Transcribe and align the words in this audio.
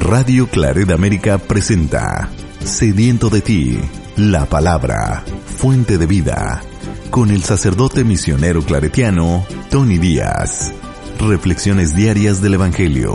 Radio 0.00 0.48
Claret 0.48 0.90
América 0.90 1.36
presenta 1.38 2.30
Sediento 2.64 3.28
de 3.28 3.42
ti, 3.42 3.78
la 4.16 4.46
palabra, 4.46 5.22
fuente 5.58 5.98
de 5.98 6.06
vida, 6.06 6.62
con 7.10 7.30
el 7.30 7.44
sacerdote 7.44 8.02
misionero 8.02 8.62
claretiano 8.62 9.46
Tony 9.68 9.98
Díaz. 9.98 10.72
Reflexiones 11.20 11.94
diarias 11.94 12.40
del 12.40 12.54
Evangelio. 12.54 13.14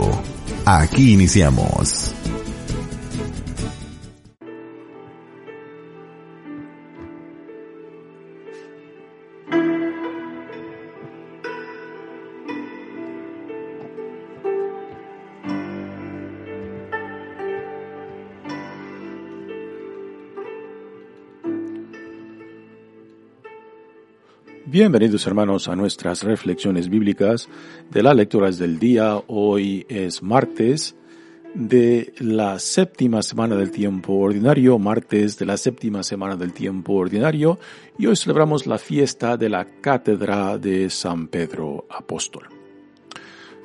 Aquí 0.64 1.12
iniciamos. 1.12 2.05
Bienvenidos 24.78 25.26
hermanos 25.26 25.68
a 25.68 25.74
nuestras 25.74 26.22
reflexiones 26.22 26.90
bíblicas 26.90 27.48
de 27.90 28.02
las 28.02 28.14
lecturas 28.14 28.58
del 28.58 28.78
día. 28.78 29.18
Hoy 29.26 29.86
es 29.88 30.22
martes 30.22 30.94
de 31.54 32.12
la 32.18 32.58
séptima 32.58 33.22
semana 33.22 33.56
del 33.56 33.70
tiempo 33.70 34.12
ordinario, 34.12 34.78
martes 34.78 35.38
de 35.38 35.46
la 35.46 35.56
séptima 35.56 36.02
semana 36.02 36.36
del 36.36 36.52
tiempo 36.52 36.92
ordinario, 36.92 37.58
y 37.98 38.04
hoy 38.04 38.16
celebramos 38.16 38.66
la 38.66 38.76
fiesta 38.76 39.38
de 39.38 39.48
la 39.48 39.64
Cátedra 39.64 40.58
de 40.58 40.90
San 40.90 41.28
Pedro 41.28 41.86
Apóstol. 41.88 42.46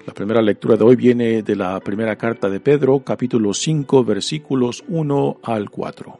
La 0.08 0.14
primera 0.14 0.42
lectura 0.42 0.78
de 0.78 0.86
hoy 0.86 0.96
viene 0.96 1.44
de 1.44 1.58
la 1.58 1.78
primera 1.82 2.16
carta 2.16 2.50
de 2.50 2.62
Pedro, 2.62 3.04
capítulo 3.04 3.54
5, 3.54 4.06
versículos 4.06 4.82
1 4.88 5.40
al 5.44 5.70
4. 5.70 6.20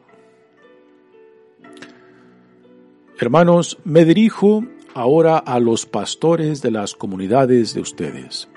Hermanos, 3.22 3.78
me 3.86 4.04
dirijo 4.04 4.66
ahora 4.94 5.38
a 5.38 5.60
los 5.60 5.86
pastores 5.86 6.62
de 6.62 6.72
las 6.72 6.96
comunidades 6.96 7.74
de 7.74 7.82
ustedes. 7.82 8.50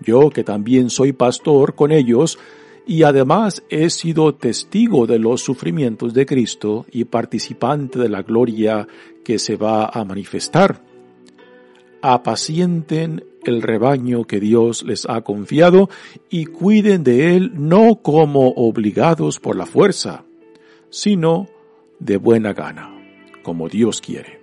Yo, 0.00 0.30
que 0.30 0.44
también 0.44 0.90
soy 0.90 1.12
pastor 1.12 1.74
con 1.74 1.92
ellos, 1.92 2.38
y 2.86 3.02
además 3.02 3.62
he 3.68 3.90
sido 3.90 4.34
testigo 4.34 5.06
de 5.06 5.18
los 5.18 5.42
sufrimientos 5.42 6.14
de 6.14 6.26
Cristo 6.26 6.86
y 6.90 7.04
participante 7.04 7.98
de 7.98 8.08
la 8.08 8.22
gloria 8.22 8.88
que 9.22 9.38
se 9.38 9.56
va 9.56 9.86
a 9.86 10.04
manifestar. 10.04 10.82
Apacienten 12.02 13.24
el 13.44 13.62
rebaño 13.62 14.24
que 14.24 14.40
Dios 14.40 14.82
les 14.82 15.06
ha 15.08 15.20
confiado 15.20 15.88
y 16.30 16.46
cuiden 16.46 17.04
de 17.04 17.36
él 17.36 17.52
no 17.54 17.96
como 17.96 18.48
obligados 18.48 19.38
por 19.38 19.56
la 19.56 19.66
fuerza, 19.66 20.24
sino 20.88 21.48
de 21.98 22.16
buena 22.16 22.54
gana, 22.54 22.90
como 23.42 23.68
Dios 23.68 24.00
quiere 24.00 24.39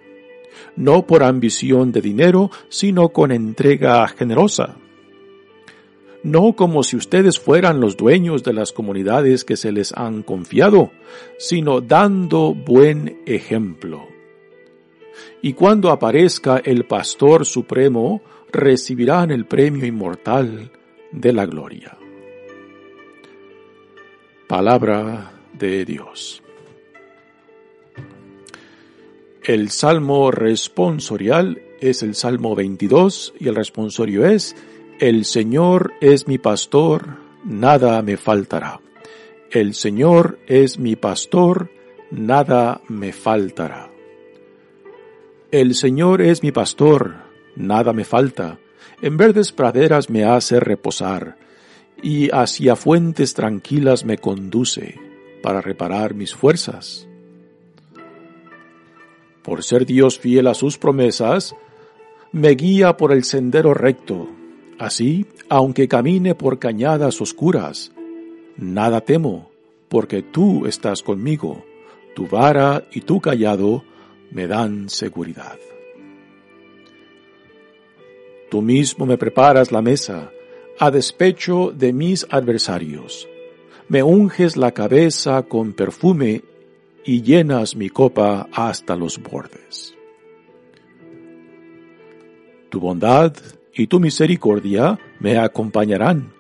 no 0.75 1.05
por 1.05 1.23
ambición 1.23 1.91
de 1.91 2.01
dinero, 2.01 2.51
sino 2.69 3.09
con 3.09 3.31
entrega 3.31 4.07
generosa. 4.07 4.75
No 6.23 6.53
como 6.53 6.83
si 6.83 6.97
ustedes 6.97 7.39
fueran 7.39 7.79
los 7.79 7.95
dueños 7.95 8.43
de 8.43 8.53
las 8.53 8.71
comunidades 8.71 9.43
que 9.45 9.55
se 9.55 9.71
les 9.71 9.93
han 9.93 10.23
confiado, 10.23 10.91
sino 11.37 11.79
dando 11.81 12.53
buen 12.53 13.21
ejemplo. 13.25 14.07
Y 15.41 15.53
cuando 15.53 15.91
aparezca 15.91 16.57
el 16.57 16.85
Pastor 16.85 17.45
Supremo, 17.45 18.21
recibirán 18.51 19.31
el 19.31 19.45
premio 19.45 19.85
inmortal 19.85 20.71
de 21.11 21.33
la 21.33 21.45
gloria. 21.45 21.97
Palabra 24.47 25.31
de 25.53 25.85
Dios. 25.85 26.41
El 29.47 29.71
salmo 29.71 30.29
responsorial 30.29 31.61
es 31.79 32.03
el 32.03 32.15
salmo 32.15 32.53
22 32.53 33.33
y 33.39 33.47
el 33.47 33.55
responsorio 33.55 34.25
es, 34.25 34.57
El 34.99 35.23
Señor 35.23 35.93
es 36.01 36.27
mi 36.27 36.37
pastor, 36.37 37.15
nada 37.45 38.01
me 38.01 38.17
faltará. 38.17 38.81
El 39.49 39.73
Señor 39.73 40.37
es 40.47 40.79
mi 40.79 40.97
pastor, 40.97 41.71
nada 42.11 42.81
me 42.89 43.13
faltará. 43.13 43.89
El 45.49 45.75
Señor 45.75 46.21
es 46.21 46.43
mi 46.43 46.51
pastor, 46.51 47.15
nada 47.55 47.93
me 47.93 48.03
falta. 48.03 48.59
En 49.01 49.15
verdes 49.15 49.53
praderas 49.53 50.09
me 50.09 50.25
hace 50.25 50.59
reposar, 50.59 51.37
y 52.03 52.29
hacia 52.31 52.75
fuentes 52.75 53.33
tranquilas 53.33 54.03
me 54.03 54.17
conduce, 54.17 54.99
para 55.41 55.61
reparar 55.61 56.15
mis 56.15 56.35
fuerzas 56.35 57.06
por 59.47 59.63
ser 59.63 59.85
Dios 59.85 60.19
fiel 60.19 60.47
a 60.47 60.53
sus 60.53 60.77
promesas, 60.77 61.55
me 62.33 62.49
guía 62.49 62.97
por 62.97 63.13
el 63.13 63.23
sendero 63.23 63.73
recto. 63.73 64.27
Así, 64.77 65.25
aunque 65.47 65.87
camine 65.87 66.35
por 66.35 66.59
cañadas 66.59 67.21
oscuras, 67.21 67.93
nada 68.57 68.99
temo, 68.99 69.49
porque 69.87 70.21
tú 70.21 70.65
estás 70.65 71.01
conmigo, 71.01 71.63
tu 72.13 72.27
vara 72.27 72.83
y 72.91 72.99
tu 72.99 73.21
callado 73.21 73.85
me 74.31 74.47
dan 74.47 74.89
seguridad. 74.89 75.57
Tú 78.51 78.61
mismo 78.61 79.05
me 79.05 79.17
preparas 79.17 79.71
la 79.71 79.81
mesa, 79.81 80.29
a 80.77 80.91
despecho 80.91 81.71
de 81.73 81.93
mis 81.93 82.27
adversarios. 82.29 83.29
Me 83.87 84.03
unges 84.03 84.57
la 84.57 84.73
cabeza 84.73 85.43
con 85.43 85.71
perfume 85.71 86.41
y 87.07 87.21
llenas 87.21 87.77
mi 87.77 87.89
copa 87.89 88.49
hasta 88.51 88.97
los 88.97 89.17
bordes. 89.23 89.95
Tu 92.69 92.81
bondad 92.81 93.33
y 93.73 93.87
tu 93.87 94.01
misericordia 94.01 94.99
me 95.19 95.37
acompañarán 95.37 96.33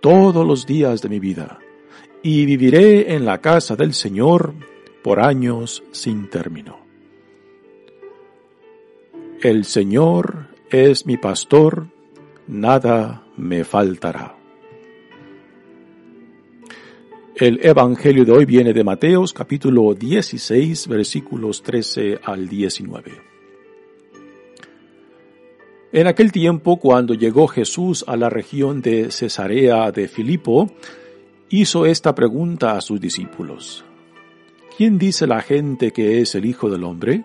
todos 0.00 0.46
los 0.46 0.64
días 0.64 1.02
de 1.02 1.08
mi 1.08 1.18
vida, 1.18 1.58
y 2.22 2.46
viviré 2.46 3.14
en 3.14 3.24
la 3.24 3.40
casa 3.40 3.74
del 3.74 3.94
Señor 3.94 4.54
por 5.02 5.18
años 5.18 5.82
sin 5.90 6.30
término. 6.30 6.78
El 9.42 9.64
Señor 9.64 10.50
es 10.70 11.04
mi 11.04 11.16
pastor, 11.16 11.88
nada 12.46 13.24
me 13.36 13.64
faltará. 13.64 14.41
El 17.34 17.64
Evangelio 17.64 18.26
de 18.26 18.32
hoy 18.32 18.44
viene 18.44 18.74
de 18.74 18.84
Mateos 18.84 19.32
capítulo 19.32 19.94
16 19.94 20.86
versículos 20.86 21.62
13 21.62 22.20
al 22.22 22.46
19. 22.46 23.10
En 25.92 26.06
aquel 26.06 26.30
tiempo, 26.30 26.76
cuando 26.76 27.14
llegó 27.14 27.46
Jesús 27.46 28.04
a 28.06 28.18
la 28.18 28.28
región 28.28 28.82
de 28.82 29.10
Cesarea 29.10 29.90
de 29.92 30.08
Filipo, 30.08 30.72
hizo 31.48 31.86
esta 31.86 32.14
pregunta 32.14 32.72
a 32.72 32.82
sus 32.82 33.00
discípulos. 33.00 33.82
¿Quién 34.76 34.98
dice 34.98 35.26
la 35.26 35.40
gente 35.40 35.90
que 35.90 36.20
es 36.20 36.34
el 36.34 36.44
Hijo 36.44 36.68
del 36.68 36.84
Hombre? 36.84 37.24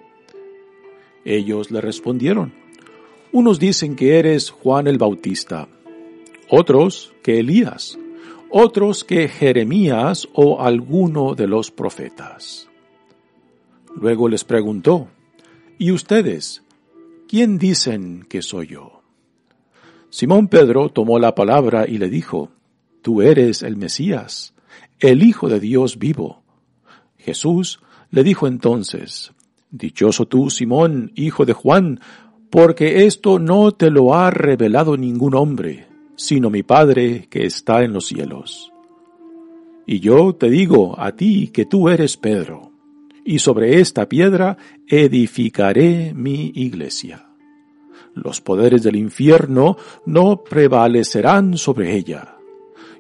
Ellos 1.26 1.70
le 1.70 1.82
respondieron. 1.82 2.54
Unos 3.34 3.60
dicen 3.60 3.98
que 3.98 4.20
eres 4.20 4.52
Juan 4.52 4.88
el 4.88 4.98
Bautista, 4.98 5.68
otros 6.50 7.14
que 7.22 7.40
Elías 7.40 8.00
otros 8.50 9.04
que 9.04 9.28
Jeremías 9.28 10.28
o 10.34 10.62
alguno 10.62 11.36
de 11.36 11.48
los 11.48 11.72
profetas. 11.72 12.68
Luego 13.96 14.30
les 14.30 14.44
preguntó, 14.44 15.08
¿Y 15.78 15.92
ustedes? 15.92 16.64
¿Quién 17.28 17.58
dicen 17.58 18.26
que 18.30 18.42
soy 18.42 18.68
yo? 18.68 19.02
Simón 20.10 20.48
Pedro 20.48 20.90
tomó 20.90 21.20
la 21.20 21.36
palabra 21.36 21.86
y 21.88 21.98
le 21.98 22.10
dijo, 22.10 22.50
Tú 23.02 23.22
eres 23.22 23.62
el 23.64 23.78
Mesías, 23.78 24.54
el 25.00 25.24
Hijo 25.24 25.50
de 25.50 25.60
Dios 25.60 26.00
vivo. 26.00 26.42
Jesús 27.18 27.80
le 28.10 28.24
dijo 28.24 28.48
entonces, 28.48 29.34
Dichoso 29.70 30.28
tú, 30.28 30.50
Simón, 30.50 31.12
hijo 31.16 31.46
de 31.46 31.54
Juan, 31.54 32.00
porque 32.50 33.06
esto 33.06 33.38
no 33.38 33.74
te 33.74 33.92
lo 33.92 34.16
ha 34.16 34.32
revelado 34.32 34.96
ningún 34.96 35.36
hombre, 35.36 35.88
sino 36.18 36.50
mi 36.50 36.64
Padre 36.64 37.28
que 37.30 37.46
está 37.46 37.84
en 37.84 37.94
los 37.94 38.08
cielos. 38.08 38.74
Y 39.86 40.02
yo 40.02 40.36
te 40.36 40.50
digo 40.50 41.00
a 41.00 41.14
ti 41.14 41.48
que 41.48 41.66
tú 41.66 41.88
eres 41.88 42.18
Pedro, 42.18 42.72
y 43.24 43.40
sobre 43.40 43.80
esta 43.80 44.10
piedra 44.10 44.58
edificaré 44.88 46.14
mi 46.14 46.52
iglesia. 46.56 47.28
Los 48.14 48.42
poderes 48.42 48.84
del 48.84 48.96
infierno 48.96 49.78
no 50.06 50.44
prevalecerán 50.44 51.58
sobre 51.58 51.96
ella. 51.96 52.36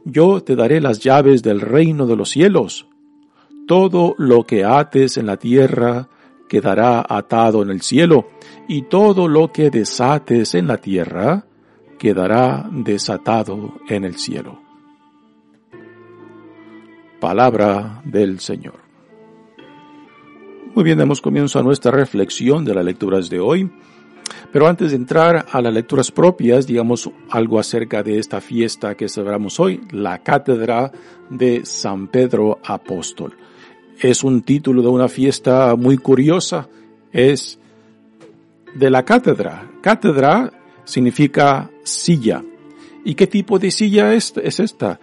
Yo 0.06 0.42
te 0.44 0.56
daré 0.56 0.80
las 0.80 1.00
llaves 1.00 1.42
del 1.42 1.60
reino 1.60 2.06
de 2.06 2.16
los 2.16 2.30
cielos. 2.30 2.88
Todo 3.68 4.14
lo 4.18 4.44
que 4.44 4.64
ates 4.64 5.18
en 5.18 5.26
la 5.26 5.38
tierra 5.38 6.08
quedará 6.48 7.06
atado 7.08 7.64
en 7.64 7.72
el 7.72 7.82
cielo, 7.82 8.30
y 8.68 8.84
todo 8.84 9.28
lo 9.28 9.52
que 9.52 9.70
desates 9.70 10.56
en 10.56 10.68
la 10.68 10.78
tierra 10.78 11.48
quedará 11.98 12.68
desatado 12.72 13.74
en 13.88 14.06
el 14.06 14.16
cielo. 14.16 14.60
Palabra 17.20 18.02
del 18.06 18.40
Señor. 18.40 18.80
Muy 20.76 20.84
bien, 20.84 21.00
damos 21.00 21.22
comienzo 21.22 21.58
a 21.60 21.64
nuestra 21.64 21.92
reflexión 21.92 22.64
de 22.64 22.76
las 22.76 22.86
lecturas 22.86 23.30
de 23.30 23.40
hoy. 23.40 23.70
Pero 24.52 24.68
antes 24.68 24.92
de 24.92 24.98
entrar 24.98 25.46
a 25.52 25.62
las 25.62 25.74
lecturas 25.74 26.12
propias, 26.12 26.68
digamos 26.68 27.10
algo 27.30 27.60
acerca 27.60 28.04
de 28.04 28.20
esta 28.20 28.42
fiesta 28.42 28.96
que 28.96 29.10
celebramos 29.10 29.60
hoy, 29.60 29.82
la 29.92 30.20
Cátedra 30.20 30.92
de 31.30 31.66
San 31.66 32.08
Pedro 32.08 32.60
Apóstol. 32.64 33.36
Es 34.00 34.24
un 34.24 34.44
título 34.44 34.82
de 34.82 34.88
una 34.90 35.08
fiesta 35.08 35.76
muy 35.76 35.98
curiosa, 35.98 36.70
es 37.12 37.60
de 38.76 38.90
la 38.90 39.04
cátedra. 39.04 39.72
Cátedra 39.82 40.52
significa 40.88 41.70
silla. 41.84 42.44
¿Y 43.04 43.14
qué 43.16 43.28
tipo 43.28 43.60
de 43.60 43.72
silla 43.72 44.14
es, 44.14 44.34
es 44.42 44.60
esta? 44.60 45.00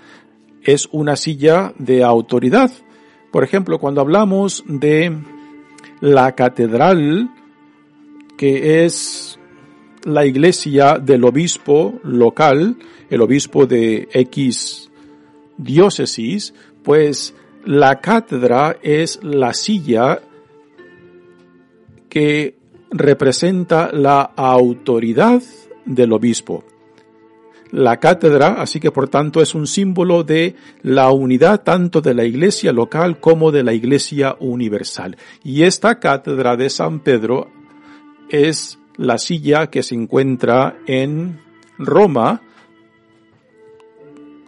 Es 0.63 0.89
una 0.91 1.15
silla 1.15 1.73
de 1.79 2.03
autoridad. 2.03 2.73
Por 3.31 3.45
ejemplo, 3.45 3.79
cuando 3.79 4.01
hablamos 4.01 4.65
de 4.67 5.17
la 6.01 6.35
catedral, 6.35 7.31
que 8.37 8.85
es 8.85 9.39
la 10.05 10.27
iglesia 10.27 10.99
del 10.99 11.25
obispo 11.25 12.01
local, 12.03 12.77
el 13.11 13.21
obispo 13.21 13.67
de 13.67 14.09
X 14.13 14.91
diócesis, 15.57 16.55
pues 16.83 17.35
la 17.65 18.01
cátedra 18.01 18.77
es 18.83 19.21
la 19.23 19.53
silla 19.55 20.21
que 22.09 22.57
representa 22.91 23.91
la 23.93 24.23
autoridad 24.23 25.43
del 25.85 26.13
obispo. 26.13 26.65
La 27.71 27.99
cátedra, 27.99 28.61
así 28.61 28.79
que 28.79 28.93
por 28.93 29.09
tanto 29.09 29.41
es 29.41 29.55
un 29.55 29.67
símbolo 29.67 30.23
de 30.23 30.55
la 30.83 31.11
unidad 31.11 31.63
tanto 31.63 32.01
de 32.01 32.15
la 32.15 32.25
iglesia 32.25 32.73
local 32.73 33.19
como 33.19 33.51
de 33.51 33.65
la 33.65 33.73
iglesia 33.73 34.37
universal. 34.39 35.17
Y 35.43 35.63
esta 35.63 35.99
cátedra 35.99 36.57
de 36.57 36.71
San 36.71 37.01
Pedro 37.01 37.51
es 38.29 38.79
la 38.97 39.19
silla 39.19 39.71
que 39.71 39.83
se 39.83 39.97
encuentra 39.97 40.77
en 40.87 41.41
Roma, 41.79 42.43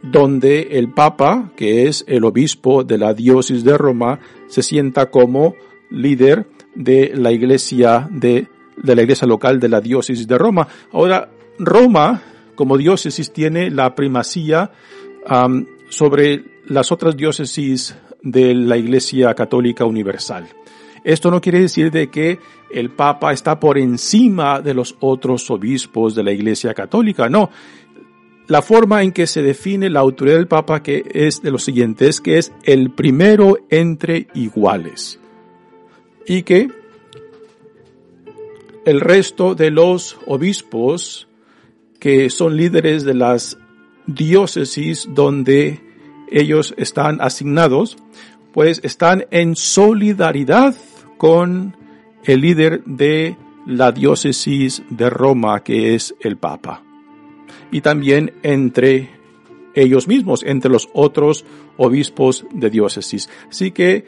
donde 0.03 0.69
el 0.79 0.93
Papa, 0.93 1.51
que 1.57 1.89
es 1.89 2.05
el 2.07 2.25
obispo 2.25 2.85
de 2.85 2.99
la 2.99 3.13
diócesis 3.13 3.65
de 3.65 3.77
Roma, 3.77 4.21
se 4.47 4.63
sienta 4.63 5.11
como 5.11 5.57
líder 5.91 6.47
de 6.77 7.13
la 7.15 7.33
iglesia 7.33 8.09
de, 8.11 8.47
de 8.77 8.95
la 8.95 9.03
iglesia 9.03 9.27
local 9.27 9.59
de 9.61 9.69
la 9.69 9.81
diócesis 9.81 10.27
de 10.27 10.39
Roma. 10.39 10.67
Ahora, 10.93 11.31
Roma, 11.59 12.23
como 12.55 12.77
diócesis, 12.77 13.33
tiene 13.33 13.71
la 13.71 13.95
primacía 13.95 14.71
sobre 15.89 16.45
las 16.67 16.93
otras 16.93 17.17
diócesis 17.17 17.97
de 18.23 18.55
la 18.55 18.77
iglesia 18.77 19.35
católica 19.35 19.85
universal. 19.85 20.47
Esto 21.05 21.31
no 21.31 21.41
quiere 21.41 21.61
decir 21.61 21.93
de 21.93 22.11
que 22.11 22.41
el 22.69 22.91
Papa 22.91 23.33
está 23.33 23.61
por 23.61 23.79
encima 23.79 24.61
de 24.61 24.75
los 24.75 24.97
otros 24.99 25.49
obispos 25.53 26.17
de 26.17 26.25
la 26.25 26.33
Iglesia 26.33 26.75
Católica, 26.75 27.29
no. 27.29 27.49
La 28.49 28.61
forma 28.61 29.05
en 29.05 29.13
que 29.13 29.29
se 29.29 29.41
define 29.41 29.89
la 29.89 30.01
autoridad 30.01 30.37
del 30.37 30.49
Papa 30.49 30.83
que 30.83 31.05
es 31.13 31.43
de 31.43 31.53
lo 31.53 31.59
siguiente, 31.59 32.09
es 32.09 32.21
que 32.21 32.39
es 32.39 32.53
el 32.65 32.91
primero 32.91 33.57
entre 33.71 34.27
iguales. 34.35 35.21
Y 36.27 36.43
que 36.43 36.71
el 38.87 39.01
resto 39.01 39.55
de 39.55 39.71
los 39.71 40.17
obispos 40.27 41.29
que 41.99 42.31
son 42.31 42.57
líderes 42.57 43.05
de 43.05 43.15
las 43.15 43.59
diócesis 44.07 45.09
donde 45.13 45.81
ellos 46.31 46.73
están 46.79 47.21
asignados, 47.21 47.97
pues 48.53 48.81
están 48.85 49.27
en 49.33 49.57
solidaridad 49.57 50.77
con 51.19 51.77
el 52.25 52.41
líder 52.41 52.85
de 52.85 53.37
la 53.67 53.91
diócesis 53.91 54.83
de 54.89 55.11
Roma, 55.11 55.65
que 55.65 55.97
es 55.97 56.15
el 56.21 56.37
Papa. 56.37 56.85
Y 57.73 57.81
también 57.81 58.35
entre 58.45 59.11
ellos 59.75 60.07
mismos, 60.07 60.45
entre 60.45 60.71
los 60.71 60.89
otros 60.93 61.45
obispos 61.77 62.47
de 62.53 62.71
diócesis. 62.71 63.29
Así 63.51 63.73
que 63.73 64.05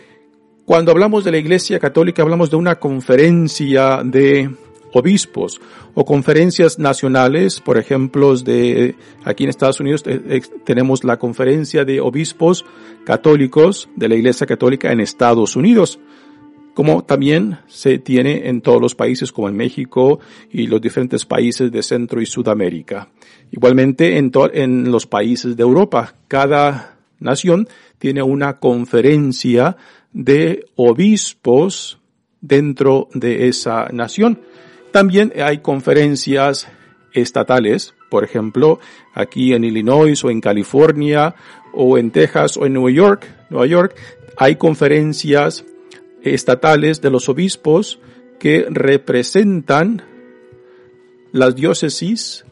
cuando 0.64 0.92
hablamos 0.92 1.24
de 1.24 1.32
la 1.32 1.38
Iglesia 1.38 1.80
Católica 1.80 2.22
hablamos 2.22 2.50
de 2.50 2.56
una 2.56 2.78
conferencia 2.78 4.02
de 4.04 4.50
obispos 4.92 5.60
o 5.94 6.04
conferencias 6.04 6.78
nacionales, 6.78 7.60
por 7.60 7.78
ejemplo, 7.78 8.36
de 8.36 8.94
aquí 9.24 9.44
en 9.44 9.50
Estados 9.50 9.80
Unidos 9.80 10.02
eh, 10.06 10.40
tenemos 10.64 11.04
la 11.04 11.18
conferencia 11.18 11.84
de 11.84 12.00
obispos 12.00 12.64
católicos 13.04 13.88
de 13.96 14.08
la 14.08 14.14
Iglesia 14.16 14.46
Católica 14.46 14.92
en 14.92 15.00
Estados 15.00 15.56
Unidos 15.56 15.98
como 16.78 17.02
también 17.02 17.58
se 17.66 17.98
tiene 17.98 18.48
en 18.48 18.60
todos 18.60 18.80
los 18.80 18.94
países 18.94 19.32
como 19.32 19.48
en 19.48 19.56
México 19.56 20.20
y 20.48 20.68
los 20.68 20.80
diferentes 20.80 21.24
países 21.24 21.72
de 21.72 21.82
Centro 21.82 22.20
y 22.22 22.26
Sudamérica. 22.26 23.08
Igualmente 23.50 24.16
en, 24.16 24.30
en 24.52 24.92
los 24.92 25.04
países 25.04 25.56
de 25.56 25.62
Europa, 25.64 26.14
cada 26.28 26.98
nación 27.18 27.66
tiene 27.98 28.22
una 28.22 28.60
conferencia 28.60 29.76
de 30.12 30.66
obispos 30.76 31.98
dentro 32.40 33.08
de 33.12 33.48
esa 33.48 33.88
nación. 33.92 34.42
También 34.90 35.32
hay 35.40 35.58
conferencias 35.58 36.68
estatales, 37.12 37.94
por 38.10 38.24
ejemplo, 38.24 38.80
aquí 39.14 39.52
en 39.52 39.64
Illinois 39.64 40.22
o 40.24 40.30
en 40.30 40.40
California 40.40 41.34
o 41.72 41.98
en 41.98 42.10
Texas 42.10 42.56
o 42.56 42.66
en 42.66 42.72
Nueva 42.74 42.90
York, 42.90 43.26
Nueva 43.50 43.66
York, 43.66 43.96
hay 44.36 44.56
conferencias 44.56 45.64
estatales 46.22 47.00
de 47.00 47.10
los 47.10 47.28
obispos 47.28 47.98
que 48.38 48.66
representan 48.70 50.02
las 51.32 51.54
diócesis 51.54 52.44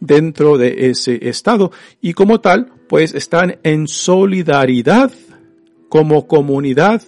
dentro 0.00 0.58
de 0.58 0.90
ese 0.90 1.28
estado 1.28 1.72
y 2.00 2.14
como 2.14 2.40
tal 2.40 2.72
pues 2.88 3.14
están 3.14 3.58
en 3.62 3.88
solidaridad 3.88 5.10
como 5.88 6.26
comunidad 6.26 7.02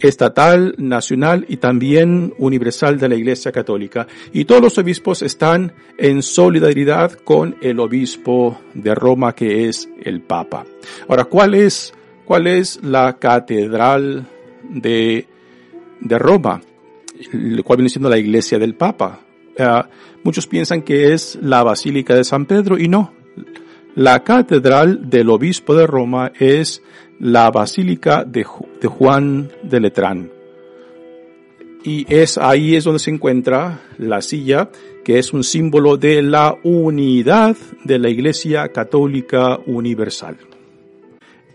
estatal, 0.00 0.74
nacional 0.78 1.46
y 1.48 1.56
también 1.56 2.34
universal 2.38 2.98
de 2.98 3.08
la 3.08 3.14
Iglesia 3.14 3.52
Católica. 3.52 4.06
Y 4.32 4.44
todos 4.44 4.62
los 4.62 4.78
obispos 4.78 5.22
están 5.22 5.72
en 5.98 6.22
solidaridad 6.22 7.12
con 7.12 7.56
el 7.60 7.80
obispo 7.80 8.60
de 8.74 8.94
Roma 8.94 9.34
que 9.34 9.68
es 9.68 9.88
el 10.02 10.20
Papa. 10.20 10.64
Ahora, 11.08 11.24
¿cuál 11.24 11.54
es, 11.54 11.92
cuál 12.24 12.46
es 12.46 12.82
la 12.82 13.18
catedral 13.18 14.26
de, 14.70 15.26
de 16.00 16.18
Roma, 16.18 16.60
el 17.32 17.62
cual 17.64 17.78
viene 17.78 17.90
siendo 17.90 18.08
la 18.08 18.18
iglesia 18.18 18.58
del 18.58 18.74
Papa. 18.74 19.20
Eh, 19.56 19.82
muchos 20.22 20.46
piensan 20.46 20.82
que 20.82 21.12
es 21.12 21.38
la 21.40 21.62
Basílica 21.62 22.14
de 22.14 22.24
San 22.24 22.46
Pedro 22.46 22.78
y 22.78 22.88
no. 22.88 23.12
La 23.94 24.22
catedral 24.22 25.10
del 25.10 25.30
obispo 25.30 25.74
de 25.74 25.86
Roma 25.86 26.32
es 26.38 26.82
la 27.20 27.50
Basílica 27.50 28.24
de, 28.24 28.44
de 28.80 28.88
Juan 28.88 29.50
de 29.62 29.80
Letrán. 29.80 30.30
Y 31.84 32.04
es 32.12 32.36
ahí 32.36 32.76
es 32.76 32.84
donde 32.84 32.98
se 32.98 33.10
encuentra 33.10 33.80
la 33.98 34.20
silla, 34.20 34.70
que 35.04 35.18
es 35.18 35.32
un 35.32 35.44
símbolo 35.44 35.96
de 35.96 36.22
la 36.22 36.56
unidad 36.62 37.56
de 37.84 37.98
la 37.98 38.10
Iglesia 38.10 38.68
Católica 38.68 39.58
Universal. 39.66 40.36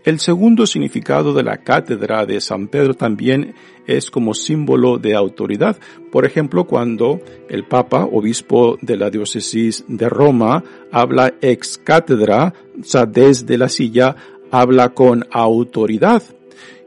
El 0.06 0.20
segundo 0.20 0.68
significado 0.68 1.34
de 1.34 1.42
la 1.42 1.58
cátedra 1.58 2.24
de 2.26 2.40
San 2.40 2.68
Pedro 2.68 2.94
también 2.94 3.54
es 3.88 4.08
como 4.08 4.34
símbolo 4.34 4.98
de 4.98 5.16
autoridad. 5.16 5.76
Por 6.12 6.24
ejemplo, 6.24 6.64
cuando 6.64 7.20
el 7.48 7.64
Papa, 7.64 8.04
obispo 8.04 8.78
de 8.82 8.96
la 8.96 9.10
diócesis 9.10 9.84
de 9.88 10.08
Roma, 10.08 10.62
habla 10.92 11.34
ex 11.40 11.76
cátedra, 11.78 12.54
o 12.80 12.84
sea, 12.84 13.04
desde 13.04 13.58
la 13.58 13.68
silla, 13.68 14.14
habla 14.50 14.90
con 14.90 15.26
autoridad. 15.30 16.22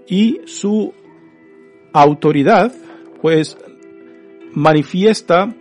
Y 0.08 0.42
su 0.46 0.94
autoridad, 1.94 2.74
pues, 3.22 3.58
manifiesta 4.54 5.54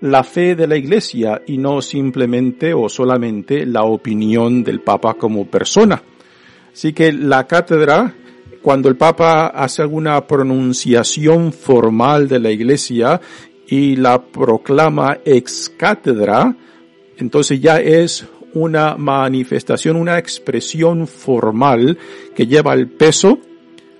la 0.00 0.22
fe 0.22 0.54
de 0.54 0.66
la 0.66 0.76
iglesia 0.76 1.42
y 1.46 1.58
no 1.58 1.80
simplemente 1.80 2.74
o 2.74 2.88
solamente 2.88 3.64
la 3.66 3.84
opinión 3.84 4.62
del 4.62 4.80
Papa 4.80 5.14
como 5.14 5.46
persona. 5.46 6.02
Así 6.72 6.92
que 6.92 7.12
la 7.12 7.46
cátedra, 7.46 8.14
cuando 8.62 8.88
el 8.88 8.96
Papa 8.96 9.46
hace 9.46 9.82
alguna 9.82 10.26
pronunciación 10.26 11.52
formal 11.52 12.28
de 12.28 12.38
la 12.38 12.50
Iglesia 12.50 13.20
y 13.66 13.96
la 13.96 14.22
proclama 14.22 15.18
ex 15.24 15.72
cátedra, 15.76 16.54
entonces 17.16 17.60
ya 17.60 17.80
es 17.80 18.26
una 18.56 18.96
manifestación, 18.96 19.96
una 19.96 20.18
expresión 20.18 21.06
formal 21.06 21.98
que 22.34 22.46
lleva 22.46 22.72
el 22.72 22.88
peso 22.88 23.38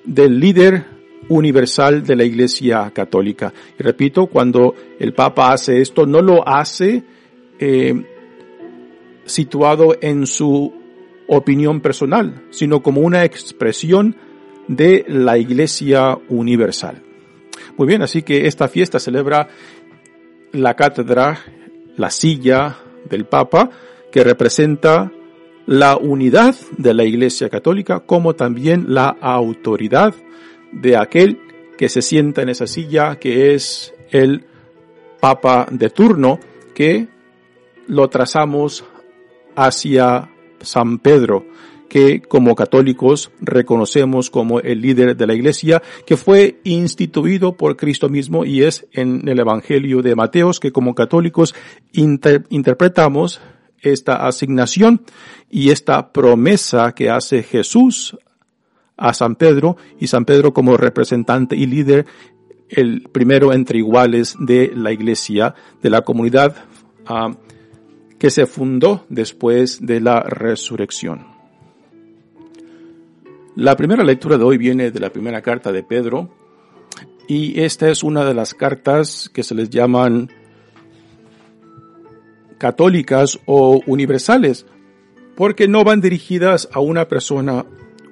del 0.02 0.40
líder 0.40 0.86
universal 1.28 2.02
de 2.02 2.16
la 2.16 2.24
Iglesia 2.24 2.90
Católica. 2.94 3.52
Y 3.78 3.82
repito, 3.82 4.28
cuando 4.28 4.74
el 4.98 5.12
Papa 5.12 5.52
hace 5.52 5.82
esto, 5.82 6.06
no 6.06 6.22
lo 6.22 6.48
hace 6.48 7.02
eh, 7.58 8.02
situado 9.26 9.94
en 10.00 10.26
su 10.26 10.72
opinión 11.28 11.82
personal, 11.82 12.44
sino 12.50 12.82
como 12.82 13.02
una 13.02 13.24
expresión 13.24 14.16
de 14.68 15.04
la 15.06 15.36
Iglesia 15.36 16.16
Universal. 16.30 17.02
Muy 17.76 17.86
bien, 17.86 18.00
así 18.00 18.22
que 18.22 18.46
esta 18.46 18.68
fiesta 18.68 18.98
celebra 18.98 19.48
la 20.52 20.72
cátedra, 20.74 21.40
la 21.98 22.08
silla 22.08 22.78
del 23.10 23.26
Papa, 23.26 23.70
que 24.10 24.24
representa 24.24 25.12
la 25.66 25.96
unidad 25.96 26.54
de 26.78 26.94
la 26.94 27.04
Iglesia 27.04 27.48
Católica, 27.48 28.00
como 28.00 28.34
también 28.34 28.86
la 28.88 29.08
autoridad 29.08 30.14
de 30.72 30.96
aquel 30.96 31.40
que 31.76 31.88
se 31.88 32.02
sienta 32.02 32.42
en 32.42 32.48
esa 32.48 32.66
silla, 32.66 33.16
que 33.16 33.54
es 33.54 33.94
el 34.10 34.44
Papa 35.20 35.66
de 35.70 35.90
turno, 35.90 36.38
que 36.74 37.08
lo 37.88 38.08
trazamos 38.08 38.84
hacia 39.56 40.30
San 40.60 40.98
Pedro, 40.98 41.46
que 41.88 42.20
como 42.20 42.54
católicos 42.54 43.30
reconocemos 43.40 44.30
como 44.30 44.60
el 44.60 44.80
líder 44.82 45.16
de 45.16 45.26
la 45.26 45.34
iglesia, 45.34 45.82
que 46.04 46.16
fue 46.16 46.60
instituido 46.64 47.56
por 47.56 47.76
Cristo 47.76 48.08
mismo 48.08 48.44
y 48.44 48.62
es 48.62 48.86
en 48.92 49.28
el 49.28 49.38
Evangelio 49.38 50.02
de 50.02 50.14
Mateos 50.14 50.60
que 50.60 50.72
como 50.72 50.94
católicos 50.94 51.54
interpretamos 51.92 53.40
esta 53.80 54.26
asignación 54.26 55.02
y 55.50 55.70
esta 55.70 56.12
promesa 56.12 56.92
que 56.92 57.10
hace 57.10 57.42
Jesús 57.42 58.16
a 58.96 59.12
San 59.12 59.36
Pedro 59.36 59.76
y 59.98 60.06
San 60.06 60.24
Pedro 60.24 60.52
como 60.52 60.76
representante 60.76 61.56
y 61.56 61.66
líder, 61.66 62.06
el 62.68 63.02
primero 63.12 63.52
entre 63.52 63.78
iguales 63.78 64.36
de 64.40 64.72
la 64.74 64.92
iglesia, 64.92 65.54
de 65.82 65.90
la 65.90 66.02
comunidad 66.02 66.56
ah, 67.06 67.32
que 68.18 68.30
se 68.30 68.46
fundó 68.46 69.04
después 69.08 69.84
de 69.84 70.00
la 70.00 70.20
resurrección. 70.20 71.26
La 73.54 73.76
primera 73.76 74.04
lectura 74.04 74.36
de 74.36 74.44
hoy 74.44 74.58
viene 74.58 74.90
de 74.90 75.00
la 75.00 75.10
primera 75.10 75.40
carta 75.40 75.72
de 75.72 75.82
Pedro 75.82 76.30
y 77.28 77.60
esta 77.60 77.88
es 77.88 78.02
una 78.02 78.24
de 78.24 78.34
las 78.34 78.54
cartas 78.54 79.30
que 79.32 79.42
se 79.42 79.54
les 79.54 79.70
llaman 79.70 80.30
católicas 82.58 83.38
o 83.46 83.80
universales, 83.86 84.66
porque 85.36 85.68
no 85.68 85.84
van 85.84 86.00
dirigidas 86.00 86.68
a 86.72 86.80
una 86.80 87.08
persona 87.08 87.66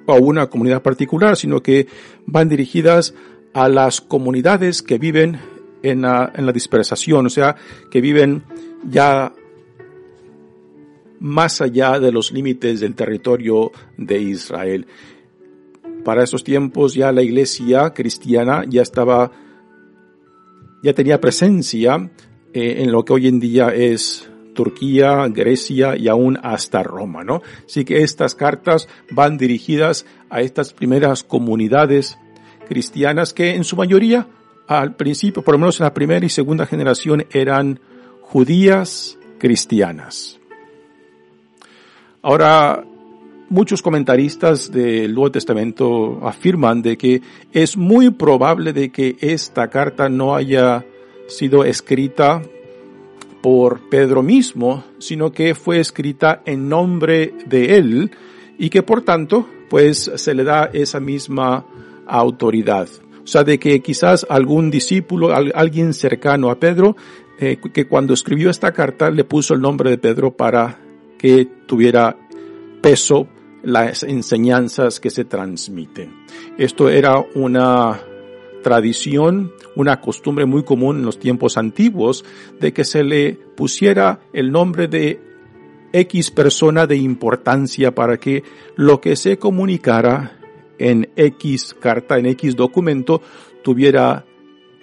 o 0.05 0.13
a 0.13 0.19
una 0.19 0.47
comunidad 0.47 0.81
particular, 0.81 1.35
sino 1.35 1.61
que 1.61 1.87
van 2.25 2.49
dirigidas 2.49 3.13
a 3.53 3.69
las 3.69 4.01
comunidades 4.01 4.81
que 4.81 4.97
viven 4.97 5.39
en 5.81 6.01
la, 6.01 6.31
dispersación, 6.53 7.27
o 7.27 7.29
sea, 7.29 7.55
que 7.89 8.01
viven 8.01 8.43
ya 8.89 9.33
más 11.19 11.61
allá 11.61 11.99
de 11.99 12.11
los 12.11 12.31
límites 12.31 12.79
del 12.79 12.95
territorio 12.95 13.71
de 13.97 14.19
Israel. 14.19 14.87
Para 16.03 16.23
esos 16.23 16.43
tiempos 16.43 16.93
ya 16.93 17.11
la 17.11 17.23
iglesia 17.23 17.93
cristiana 17.93 18.63
ya 18.67 18.81
estaba, 18.81 19.31
ya 20.83 20.93
tenía 20.93 21.21
presencia 21.21 22.11
eh, 22.53 22.83
en 22.83 22.91
lo 22.91 23.05
que 23.05 23.13
hoy 23.13 23.27
en 23.27 23.39
día 23.39 23.69
es 23.69 24.29
Turquía, 24.55 25.27
Grecia 25.27 25.95
y 25.95 26.07
aún 26.07 26.39
hasta 26.41 26.81
Roma, 26.81 27.23
¿no? 27.23 27.43
Así 27.67 27.85
que 27.85 28.01
estas 28.01 28.33
cartas 28.33 28.89
van 29.11 29.37
dirigidas 29.37 30.07
a 30.31 30.41
estas 30.41 30.73
primeras 30.73 31.23
comunidades 31.23 32.17
cristianas 32.67 33.33
que 33.33 33.53
en 33.53 33.63
su 33.63 33.75
mayoría 33.75 34.27
al 34.67 34.95
principio, 34.95 35.43
por 35.43 35.53
lo 35.53 35.59
menos 35.59 35.79
en 35.79 35.83
la 35.83 35.93
primera 35.93 36.25
y 36.25 36.29
segunda 36.29 36.65
generación, 36.65 37.25
eran 37.31 37.79
judías 38.21 39.19
cristianas. 39.37 40.39
Ahora, 42.23 42.83
muchos 43.49 43.81
comentaristas 43.81 44.71
del 44.71 45.13
Nuevo 45.13 45.31
Testamento 45.31 46.19
afirman 46.23 46.81
de 46.81 46.97
que 46.97 47.21
es 47.53 47.77
muy 47.77 48.09
probable 48.09 48.73
de 48.73 48.91
que 48.91 49.17
esta 49.19 49.69
carta 49.69 50.09
no 50.09 50.35
haya 50.35 50.83
sido 51.27 51.63
escrita 51.63 52.41
por 53.45 53.89
Pedro 53.89 54.23
mismo, 54.23 54.85
sino 54.97 55.31
que 55.31 55.53
fue 55.53 55.79
escrita 55.79 56.41
en 56.47 56.67
nombre 56.67 57.31
de 57.45 57.77
él 57.77 58.09
y 58.57 58.71
que 58.71 58.81
por 58.81 59.03
tanto, 59.03 59.47
pues 59.69 60.11
se 60.15 60.33
le 60.33 60.43
da 60.43 60.71
esa 60.73 60.99
misma 60.99 61.63
autoridad. 62.07 62.87
O 63.23 63.27
sea, 63.27 63.43
de 63.43 63.59
que 63.59 63.81
quizás 63.81 64.25
algún 64.31 64.71
discípulo, 64.71 65.31
alguien 65.31 65.93
cercano 65.93 66.49
a 66.49 66.59
Pedro, 66.59 66.95
eh, 67.39 67.59
que 67.71 67.85
cuando 67.85 68.15
escribió 68.15 68.49
esta 68.49 68.71
carta 68.71 69.11
le 69.11 69.25
puso 69.25 69.53
el 69.53 69.61
nombre 69.61 69.91
de 69.91 69.99
Pedro 69.99 70.35
para 70.35 70.79
que 71.19 71.47
tuviera 71.67 72.17
peso 72.81 73.27
las 73.61 74.01
enseñanzas 74.01 74.99
que 74.99 75.11
se 75.11 75.23
transmiten. 75.23 76.11
Esto 76.57 76.89
era 76.89 77.23
una 77.35 78.01
tradición, 78.65 79.51
una 79.75 80.01
costumbre 80.01 80.47
muy 80.47 80.63
común 80.63 80.97
en 80.97 81.05
los 81.05 81.19
tiempos 81.19 81.55
antiguos 81.55 82.25
de 82.59 82.73
que 82.73 82.83
se 82.83 83.03
le 83.03 83.33
pusiera 83.33 84.21
el 84.33 84.51
nombre 84.51 84.87
de 84.87 85.21
X 85.93 86.31
persona 86.31 86.87
de 86.87 86.95
importancia 86.95 87.93
para 87.93 88.17
que 88.17 88.41
lo 88.75 88.99
que 88.99 89.17
se 89.17 89.37
comunicara 89.37 90.39
en 90.79 91.11
X 91.15 91.75
carta, 91.79 92.17
en 92.17 92.25
X 92.25 92.55
documento, 92.55 93.21
tuviera 93.63 94.25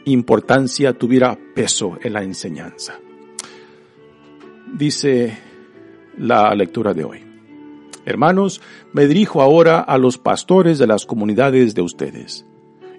importancia, 0.05 0.93
tuviera 0.93 1.37
peso 1.53 1.99
en 2.01 2.13
la 2.13 2.23
enseñanza. 2.23 3.01
Dice 4.73 5.37
la 6.19 6.55
lectura 6.55 6.95
de 6.95 7.03
hoy. 7.03 7.25
Hermanos, 8.05 8.61
me 8.93 9.09
dirijo 9.09 9.43
ahora 9.43 9.81
a 9.81 9.99
los 9.99 10.19
pastores 10.19 10.79
de 10.79 10.87
las 10.87 11.05
comunidades 11.05 11.75
de 11.75 11.83
ustedes. 11.83 12.47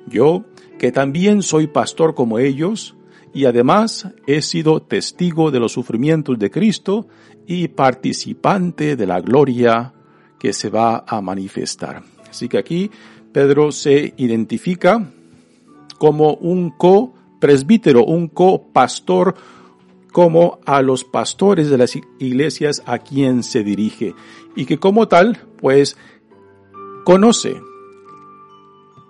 Yo, 0.08 0.44
que 0.84 0.92
también 0.92 1.44
soy 1.44 1.68
pastor 1.68 2.14
como 2.14 2.40
ellos, 2.40 2.98
y 3.34 3.46
además 3.46 4.10
he 4.28 4.42
sido 4.42 4.82
testigo 4.82 5.50
de 5.50 5.62
los 5.62 5.72
sufrimientos 5.72 6.38
de 6.38 6.52
Cristo 6.52 7.08
y 7.48 7.70
participante 7.70 8.98
de 8.98 9.08
la 9.08 9.22
gloria 9.22 9.94
que 10.38 10.52
se 10.52 10.70
va 10.70 11.06
a 11.08 11.22
manifestar. 11.22 12.04
Así 12.30 12.50
que 12.50 12.58
aquí 12.58 12.92
Pedro 13.32 13.72
se 13.72 14.14
identifica 14.18 15.10
como 16.00 16.34
un 16.34 16.72
co-presbítero, 16.72 18.04
un 18.04 18.28
co-pastor, 18.28 19.36
como 20.12 20.60
a 20.66 20.82
los 20.82 21.06
pastores 21.06 21.70
de 21.70 21.78
las 21.78 21.98
iglesias 22.20 22.84
a 22.86 23.00
quien 23.00 23.44
se 23.44 23.64
dirige 23.64 24.16
y 24.54 24.66
que 24.66 24.80
como 24.80 25.08
tal, 25.08 25.48
pues, 25.62 25.96
conoce 27.06 27.56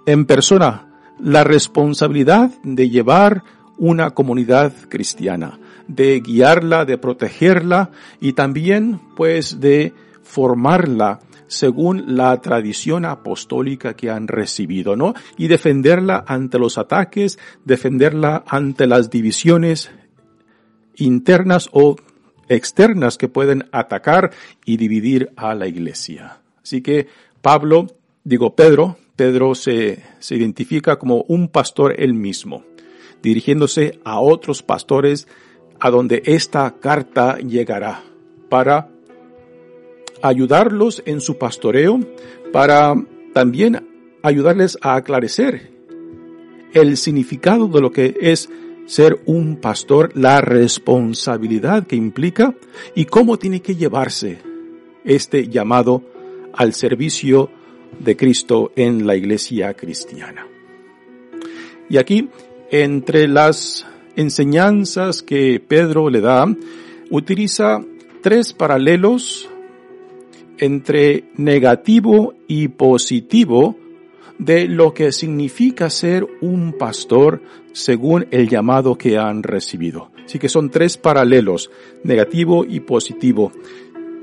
en 0.06 0.27
persona 0.27 0.92
la 1.24 1.44
responsabilidad 1.44 2.51
de 2.63 2.89
llevar 2.89 3.44
una 3.77 4.12
comunidad 4.12 4.74
cristiana, 4.89 5.58
de 5.88 6.20
guiarla, 6.20 6.86
de 6.86 6.98
protegerla 6.98 7.92
y 8.20 8.34
también, 8.34 9.00
pues, 9.15 9.60
de 9.60 9.94
formarla 10.22 11.22
según 11.48 12.15
la 12.18 12.42
tradición 12.42 13.06
apostólica 13.06 13.96
que 13.96 14.10
han 14.10 14.27
recibido, 14.27 14.96
¿no? 14.96 15.13
Y 15.38 15.48
defenderla 15.48 16.24
ante 16.27 16.60
los 16.60 16.77
ataques, 16.77 17.39
defenderla 17.63 18.44
ante 18.48 18.86
las 18.86 19.10
divisiones 19.10 19.92
internas 20.96 21.70
o 21.72 21.96
externas 22.50 23.18
que 23.18 23.30
pueden 23.30 23.70
atacar 23.72 24.32
y 24.65 24.77
dividir 24.77 25.32
a 25.38 25.56
la 25.56 25.68
iglesia. 25.68 26.42
Así 26.62 26.82
que 26.82 27.08
Pablo, 27.42 27.88
digo 28.24 28.56
Pedro, 28.56 28.98
Pedro 29.15 29.55
se, 29.55 30.03
se 30.20 30.36
identifica 30.36 30.98
como 30.98 31.24
un 31.27 31.48
pastor 31.48 31.96
él 31.98 32.13
mismo, 32.13 32.63
dirigiéndose 33.22 34.00
a 34.03 34.20
otros 34.20 34.63
pastores 34.63 35.27
a 35.79 35.89
donde 35.89 36.24
esta 36.25 36.75
carta 36.79 37.38
llegará 37.38 38.03
para 38.50 38.89
ayudarlos 40.22 41.03
en 41.05 41.22
su 41.22 41.38
pastoreo, 41.38 42.00
para 42.51 42.96
también 43.34 43.88
ayudarles 44.24 44.77
a 44.82 44.96
aclarecer 44.96 45.74
el 46.74 46.98
significado 46.98 47.67
de 47.67 47.82
lo 47.82 47.91
que 47.91 48.15
es 48.20 48.50
ser 48.86 49.22
un 49.25 49.58
pastor, 49.58 50.12
la 50.15 50.41
responsabilidad 50.41 51.86
que 51.86 51.96
implica 51.96 52.55
y 52.96 53.05
cómo 53.05 53.38
tiene 53.38 53.62
que 53.62 53.75
llevarse 53.75 54.39
este 55.05 55.48
llamado 55.48 56.03
al 56.53 56.74
servicio 56.74 57.50
de 58.00 58.15
Cristo 58.15 58.71
en 58.75 59.05
la 59.05 59.15
iglesia 59.15 59.73
cristiana. 59.73 60.47
Y 61.89 61.97
aquí, 61.97 62.29
entre 62.71 63.27
las 63.27 63.85
enseñanzas 64.15 65.21
que 65.21 65.59
Pedro 65.59 66.09
le 66.09 66.21
da, 66.21 66.45
utiliza 67.09 67.83
tres 68.21 68.53
paralelos 68.53 69.50
entre 70.57 71.25
negativo 71.35 72.33
y 72.47 72.69
positivo 72.69 73.77
de 74.38 74.67
lo 74.67 74.93
que 74.93 75.12
significa 75.12 75.89
ser 75.89 76.27
un 76.41 76.73
pastor 76.73 77.41
según 77.71 78.27
el 78.31 78.50
llamado 78.50 78.97
que 78.97 79.17
han 79.17 79.43
recibido. 79.43 80.12
Así 80.25 80.39
que 80.39 80.50
son 80.50 80.69
tres 80.69 80.97
paralelos, 80.97 81.69
negativo 82.03 82.65
y 82.65 82.79
positivo, 82.79 83.51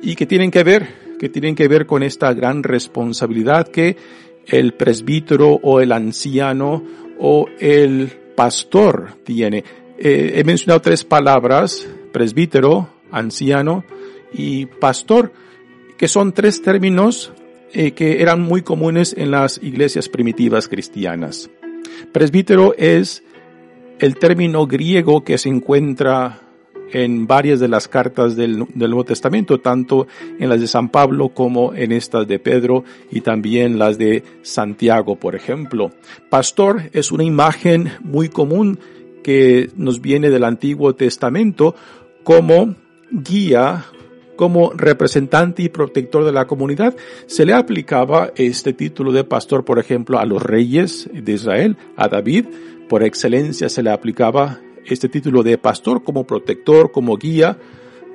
y 0.03 0.15
que 0.15 0.27
tienen 0.27 0.51
que 0.51 0.65
ver 0.65 1.10
que 1.21 1.29
tienen 1.29 1.55
que 1.55 1.69
ver 1.69 1.85
con 1.85 2.03
esta 2.03 2.33
gran 2.33 2.63
responsabilidad 2.63 3.69
que 3.69 3.95
el 4.47 4.73
presbítero 4.73 5.61
o 5.63 5.81
el 5.81 5.93
anciano 5.93 6.83
o 7.19 7.47
el 7.59 8.09
pastor 8.35 9.19
tiene. 9.23 9.63
Eh, 9.99 10.33
he 10.37 10.45
mencionado 10.45 10.81
tres 10.81 11.05
palabras, 11.05 11.87
presbítero, 12.11 12.89
anciano 13.11 13.85
y 14.33 14.65
pastor, 14.65 15.35
que 15.99 16.09
son 16.09 16.33
tres 16.33 16.63
términos 16.63 17.35
eh, 17.75 17.91
que 17.93 18.23
eran 18.23 18.41
muy 18.41 18.63
comunes 18.63 19.15
en 19.15 19.31
las 19.31 19.63
iglesias 19.63 20.09
primitivas 20.09 20.69
cristianas. 20.69 21.51
Presbítero 22.13 22.75
es 22.79 23.23
el 23.99 24.17
término 24.17 24.67
griego 24.67 25.23
que 25.23 25.37
se 25.37 25.51
encuentra 25.51 26.50
en 26.93 27.27
varias 27.27 27.61
de 27.61 27.69
las 27.69 27.89
cartas 27.89 28.37
del, 28.37 28.67
Nuevo 28.75 29.05
Testamento, 29.05 29.61
tanto 29.61 30.07
en 30.39 30.49
las 30.49 30.61
de 30.61 30.67
San 30.67 30.89
Pablo 30.89 31.31
como 31.31 31.75
en 31.75 31.93
estas 31.93 32.27
de 32.27 32.39
Pedro 32.39 32.85
y 33.11 33.21
también 33.21 33.79
las 33.79 33.99
de 33.99 34.23
Santiago, 34.43 35.17
por 35.17 35.35
ejemplo. 35.35 35.91
Pastor 36.29 36.91
es 36.93 37.13
una 37.13 37.25
imagen 37.25 37.93
muy 38.03 38.29
común 38.29 38.79
que 39.23 39.71
nos 39.77 40.01
viene 40.01 40.31
del 40.31 40.45
Antiguo 40.45 40.95
Testamento 40.95 41.75
como 42.25 42.75
guía, 43.11 43.85
como 44.37 44.73
representante 44.73 45.63
y 45.63 45.69
protector 45.69 46.25
de 46.25 46.33
la 46.33 46.47
comunidad. 46.47 46.97
Se 47.27 47.45
le 47.45 47.53
aplicaba 47.53 48.33
este 48.37 48.73
título 48.73 49.13
de 49.13 49.25
pastor, 49.25 49.65
por 49.65 49.79
ejemplo, 49.79 50.19
a 50.19 50.25
los 50.25 50.43
reyes 50.43 51.09
de 51.13 51.33
Israel, 51.33 51.77
a 51.97 52.09
David, 52.09 52.47
por 52.91 53.05
excelencia 53.05 53.69
se 53.69 53.85
le 53.85 53.91
aplicaba 53.91 54.59
este 54.87 55.09
título 55.09 55.43
de 55.43 55.59
pastor 55.59 56.03
como 56.03 56.27
protector, 56.27 56.91
como 56.91 57.17
guía 57.17 57.59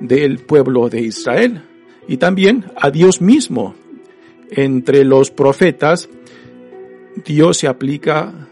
del 0.00 0.38
pueblo 0.38 0.88
de 0.88 1.00
Israel 1.00 1.62
y 2.08 2.16
también 2.18 2.66
a 2.76 2.90
Dios 2.90 3.20
mismo. 3.20 3.74
Entre 4.50 5.04
los 5.04 5.30
profetas, 5.30 6.08
Dios 7.24 7.58
se 7.58 7.66
aplica 7.66 8.48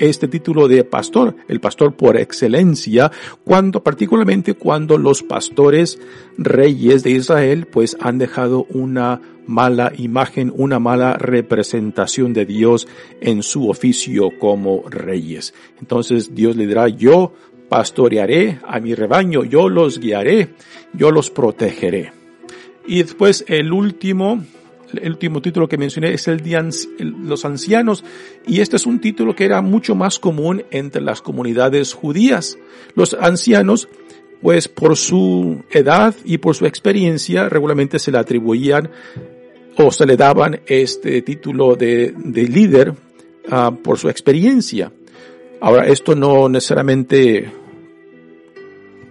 este 0.00 0.26
título 0.26 0.66
de 0.66 0.82
pastor, 0.82 1.36
el 1.48 1.60
pastor 1.60 1.94
por 1.94 2.16
excelencia, 2.16 3.12
cuando, 3.44 3.82
particularmente 3.82 4.54
cuando 4.54 4.98
los 4.98 5.22
pastores 5.22 6.00
reyes 6.36 7.02
de 7.02 7.10
Israel, 7.10 7.66
pues 7.66 7.96
han 8.00 8.18
dejado 8.18 8.66
una 8.70 9.20
mala 9.46 9.92
imagen, 9.96 10.52
una 10.56 10.78
mala 10.78 11.14
representación 11.14 12.32
de 12.32 12.46
Dios 12.46 12.88
en 13.20 13.42
su 13.42 13.68
oficio 13.68 14.30
como 14.38 14.84
reyes. 14.88 15.54
Entonces 15.80 16.34
Dios 16.34 16.56
le 16.56 16.66
dirá, 16.66 16.88
yo 16.88 17.32
pastorearé 17.68 18.58
a 18.66 18.80
mi 18.80 18.94
rebaño, 18.94 19.44
yo 19.44 19.68
los 19.68 19.98
guiaré, 19.98 20.50
yo 20.92 21.10
los 21.10 21.30
protegeré. 21.30 22.12
Y 22.86 23.02
después 23.02 23.44
el 23.48 23.72
último, 23.72 24.44
el 24.94 25.10
último 25.10 25.40
título 25.40 25.68
que 25.68 25.78
mencioné 25.78 26.12
es 26.14 26.28
el 26.28 26.40
de 26.42 26.72
los 26.98 27.44
ancianos, 27.44 28.04
y 28.46 28.60
este 28.60 28.76
es 28.76 28.86
un 28.86 29.00
título 29.00 29.34
que 29.34 29.44
era 29.44 29.62
mucho 29.62 29.94
más 29.94 30.18
común 30.18 30.64
entre 30.70 31.02
las 31.02 31.22
comunidades 31.22 31.92
judías. 31.94 32.58
Los 32.94 33.14
ancianos, 33.14 33.88
pues 34.42 34.68
por 34.68 34.96
su 34.96 35.62
edad 35.70 36.14
y 36.24 36.38
por 36.38 36.54
su 36.54 36.66
experiencia, 36.66 37.48
regularmente 37.48 37.98
se 37.98 38.10
le 38.10 38.18
atribuían 38.18 38.90
o 39.76 39.90
se 39.90 40.06
le 40.06 40.16
daban 40.16 40.60
este 40.66 41.22
título 41.22 41.76
de, 41.76 42.12
de 42.16 42.42
líder 42.42 42.90
uh, 42.90 43.74
por 43.82 43.98
su 43.98 44.08
experiencia. 44.08 44.92
Ahora, 45.60 45.86
esto 45.86 46.14
no 46.14 46.48
necesariamente 46.48 47.50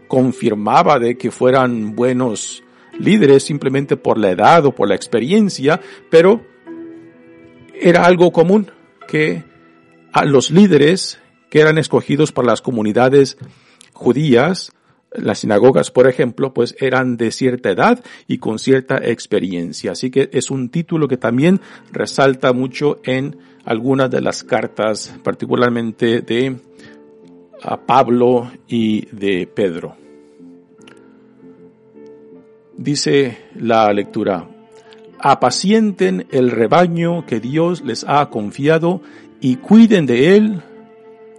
confirmaba 0.08 0.98
de 0.98 1.16
que 1.16 1.30
fueran 1.30 1.96
buenos 1.96 2.64
líderes 3.00 3.44
simplemente 3.44 3.98
por 3.98 4.18
la 4.18 4.32
edad 4.32 4.66
o 4.66 4.76
por 4.76 4.88
la 4.88 4.96
experiencia, 4.96 5.80
pero 6.10 6.46
era 7.74 8.06
algo 8.06 8.32
común 8.32 8.72
que 9.08 9.44
a 10.12 10.26
los 10.26 10.52
líderes 10.52 11.20
que 11.50 11.62
eran 11.62 11.78
escogidos 11.78 12.32
por 12.32 12.46
las 12.46 12.62
comunidades 12.62 13.38
judías, 13.94 14.72
las 15.12 15.40
sinagogas, 15.40 15.90
por 15.90 16.08
ejemplo, 16.08 16.54
pues 16.54 16.76
eran 16.80 17.18
de 17.18 17.32
cierta 17.32 17.72
edad 17.72 18.04
y 18.28 18.38
con 18.38 18.60
cierta 18.60 18.98
experiencia. 18.98 19.94
Así 19.94 20.12
que 20.12 20.30
es 20.32 20.52
un 20.52 20.70
título 20.70 21.08
que 21.08 21.18
también 21.18 21.62
resalta 21.92 22.54
mucho 22.54 23.00
en 23.04 23.38
algunas 23.66 24.12
de 24.12 24.22
las 24.22 24.44
cartas, 24.44 25.16
particularmente 25.24 26.22
de 26.22 26.58
a 27.62 27.86
Pablo 27.86 28.52
y 28.68 29.08
de 29.08 29.48
Pedro. 29.48 29.98
Dice 32.80 33.38
la 33.56 33.92
lectura, 33.92 34.48
apacienten 35.20 36.28
el 36.32 36.50
rebaño 36.50 37.26
que 37.26 37.42
Dios 37.42 37.82
les 37.82 38.06
ha 38.08 38.30
confiado 38.30 39.02
y 39.42 39.58
cuiden 39.58 40.06
de 40.06 40.38
él, 40.38 40.62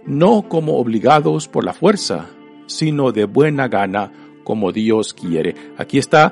no 0.05 0.43
como 0.47 0.77
obligados 0.77 1.47
por 1.47 1.63
la 1.65 1.73
fuerza, 1.73 2.27
sino 2.67 3.11
de 3.11 3.25
buena 3.25 3.69
gana, 3.69 4.11
como 4.43 4.71
Dios 4.71 5.15
quiere. 5.15 5.55
Aquí 5.79 5.97
está 5.97 6.31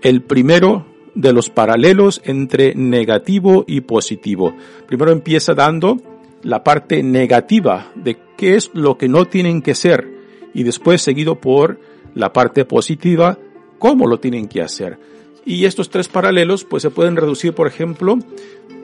el 0.00 0.22
primero 0.22 0.86
de 1.14 1.34
los 1.34 1.50
paralelos 1.50 2.22
entre 2.24 2.74
negativo 2.74 3.66
y 3.68 3.82
positivo. 3.82 4.54
Primero 4.86 5.12
empieza 5.12 5.52
dando 5.52 5.98
la 6.42 6.64
parte 6.64 7.02
negativa 7.02 7.92
de 7.94 8.16
qué 8.38 8.56
es 8.56 8.70
lo 8.72 8.96
que 8.96 9.06
no 9.06 9.26
tienen 9.26 9.60
que 9.60 9.74
ser 9.74 10.08
y 10.54 10.62
después 10.62 11.02
seguido 11.02 11.42
por 11.42 11.78
la 12.14 12.32
parte 12.32 12.64
positiva, 12.64 13.38
cómo 13.80 14.06
lo 14.06 14.20
tienen 14.20 14.46
que 14.46 14.62
hacer. 14.62 15.00
Y 15.44 15.64
estos 15.64 15.90
tres 15.90 16.06
paralelos 16.06 16.64
pues 16.64 16.84
se 16.84 16.90
pueden 16.90 17.16
reducir, 17.16 17.52
por 17.54 17.66
ejemplo, 17.66 18.16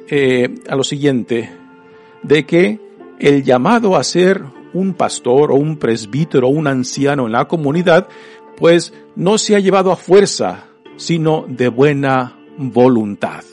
eh, 0.09 0.53
a 0.69 0.75
lo 0.75 0.83
siguiente, 0.83 1.49
de 2.25 2.45
que 2.45 2.81
el 3.21 3.45
llamado 3.45 3.95
a 3.95 4.03
ser 4.03 4.43
un 4.73 4.95
pastor 4.95 5.53
o 5.53 5.55
un 5.55 5.77
presbítero 5.77 6.49
o 6.49 6.51
un 6.51 6.67
anciano 6.67 7.27
en 7.27 7.33
la 7.33 7.47
comunidad, 7.47 8.09
pues 8.57 8.93
no 9.15 9.39
se 9.39 9.55
ha 9.55 9.61
llevado 9.61 9.93
a 9.93 9.97
fuerza, 9.97 10.65
sino 10.97 11.45
de 11.47 11.69
buena 11.69 12.39
voluntad. 12.59 13.45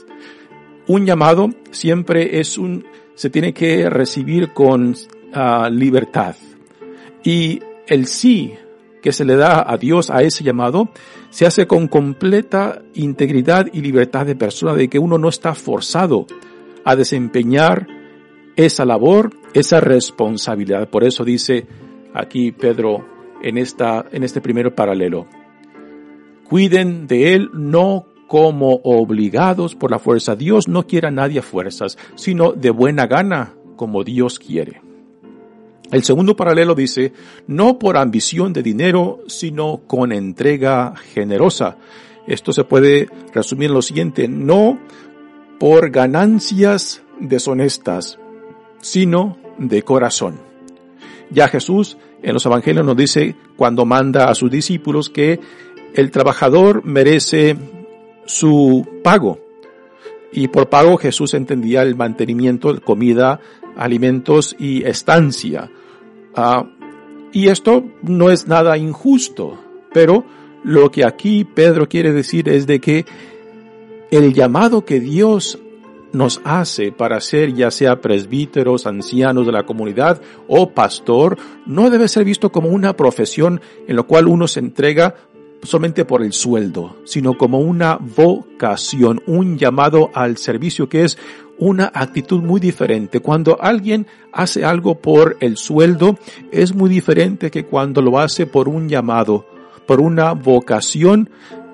Un 0.88 1.06
llamado 1.06 1.50
siempre 1.72 2.40
es 2.40 2.58
un, 2.58 2.86
se 3.16 3.30
tiene 3.30 3.54
que 3.54 3.90
recibir 3.90 4.54
con 4.54 4.96
ah, 5.34 5.70
libertad. 5.72 6.36
Y 7.24 7.60
el 7.88 8.08
sí 8.08 8.54
que 9.04 9.12
se 9.12 9.26
le 9.26 9.36
da 9.36 9.64
a 9.70 9.78
Dios 9.78 10.10
a 10.10 10.24
ese 10.24 10.46
llamado 10.46 10.90
se 11.30 11.46
hace 11.46 11.68
con 11.68 11.88
completa 11.88 12.82
integridad 12.94 13.68
y 13.74 13.82
libertad 13.82 14.26
de 14.26 14.36
persona, 14.36 14.74
de 14.74 14.88
que 14.88 14.98
uno 14.98 15.18
no 15.18 15.28
está 15.28 15.54
forzado 15.54 16.26
a 16.86 16.96
desempeñar 16.96 17.86
esa 18.56 18.86
labor, 18.86 19.32
esa 19.54 19.82
responsabilidad. 19.82 20.90
Por 20.90 21.04
eso 21.04 21.26
dice 21.26 21.68
aquí 22.14 22.54
Pedro 22.54 23.06
en 23.42 23.58
esta, 23.58 24.06
en 24.10 24.24
este 24.24 24.40
primer 24.40 24.74
paralelo. 24.74 25.28
Cuiden 26.46 27.06
de 27.06 27.34
él 27.34 27.50
no 27.54 28.06
como 28.28 28.80
obligados 28.84 29.76
por 29.76 29.92
la 29.92 30.00
fuerza. 30.00 30.38
Dios 30.38 30.70
no 30.70 30.88
quiere 30.88 31.10
a 31.10 31.12
nadie 31.12 31.40
a 31.40 31.44
fuerzas, 31.44 31.98
sino 32.16 32.54
de 32.54 32.70
buena 32.70 33.06
gana, 33.06 33.54
como 33.76 34.04
Dios 34.06 34.40
quiere. 34.40 34.93
El 35.94 36.04
segundo 36.04 36.36
paralelo 36.36 36.74
dice, 36.74 37.14
no 37.46 37.78
por 37.78 37.98
ambición 37.98 38.52
de 38.52 38.64
dinero, 38.64 39.20
sino 39.28 39.82
con 39.86 40.12
entrega 40.12 40.96
generosa. 41.14 41.78
Esto 42.26 42.52
se 42.52 42.64
puede 42.64 43.08
resumir 43.32 43.68
en 43.70 43.76
lo 43.76 43.84
siguiente, 43.84 44.28
no 44.28 44.80
por 45.60 45.92
ganancias 45.92 47.04
deshonestas, 47.20 48.18
sino 48.82 49.38
de 49.60 49.84
corazón. 49.84 50.40
Ya 51.30 51.48
Jesús 51.48 52.00
en 52.24 52.34
los 52.34 52.46
evangelios 52.48 52.88
nos 52.88 52.98
dice 52.98 53.36
cuando 53.56 53.86
manda 53.86 54.32
a 54.32 54.34
sus 54.34 54.50
discípulos 54.50 55.12
que 55.12 55.40
el 55.94 56.10
trabajador 56.10 56.84
merece 56.84 57.56
su 58.26 58.84
pago. 59.04 59.38
Y 60.32 60.48
por 60.48 60.70
pago 60.70 60.98
Jesús 60.98 61.36
entendía 61.36 61.84
el 61.84 61.96
mantenimiento, 61.96 62.82
comida, 62.82 63.40
alimentos 63.76 64.56
y 64.58 64.84
estancia. 64.86 65.70
Ah, 66.36 66.66
y 67.32 67.48
esto 67.48 67.84
no 68.02 68.30
es 68.30 68.48
nada 68.48 68.78
injusto, 68.78 69.60
pero 69.94 70.24
lo 70.64 70.92
que 70.92 71.06
aquí 71.06 71.44
Pedro 71.44 71.90
quiere 71.90 72.12
decir 72.12 72.48
es 72.50 72.68
de 72.68 72.80
que 72.80 73.06
el 74.12 74.34
llamado 74.34 74.86
que 74.86 75.00
Dios 75.00 75.60
nos 76.14 76.42
hace 76.44 76.92
para 76.92 77.20
ser 77.20 77.54
ya 77.54 77.72
sea 77.72 78.00
presbíteros, 78.00 78.86
ancianos 78.86 79.46
de 79.46 79.52
la 79.52 79.66
comunidad 79.66 80.22
o 80.48 80.70
pastor, 80.70 81.38
no 81.66 81.90
debe 81.90 82.08
ser 82.08 82.24
visto 82.24 82.52
como 82.52 82.70
una 82.70 82.96
profesión 82.96 83.62
en 83.88 83.96
la 83.96 84.04
cual 84.04 84.28
uno 84.28 84.48
se 84.48 84.60
entrega 84.60 85.16
solamente 85.64 86.06
por 86.06 86.22
el 86.22 86.34
sueldo, 86.34 86.98
sino 87.06 87.38
como 87.38 87.60
una 87.60 87.98
vocación, 87.98 89.22
un 89.26 89.58
llamado 89.58 90.12
al 90.14 90.38
servicio 90.38 90.88
que 90.88 91.04
es 91.04 91.18
una 91.58 91.92
actitud 91.94 92.42
muy 92.42 92.60
diferente. 92.60 93.20
Cuando 93.20 93.62
alguien 93.62 94.08
hace 94.32 94.66
algo 94.66 94.96
por 94.96 95.38
el 95.40 95.58
sueldo, 95.58 96.18
es 96.52 96.74
muy 96.74 96.90
diferente 96.90 97.52
que 97.52 97.66
cuando 97.66 98.02
lo 98.02 98.20
hace 98.20 98.46
por 98.46 98.68
un 98.68 98.90
llamado, 98.90 99.46
por 99.86 100.02
una 100.02 100.34
vocación 100.34 101.30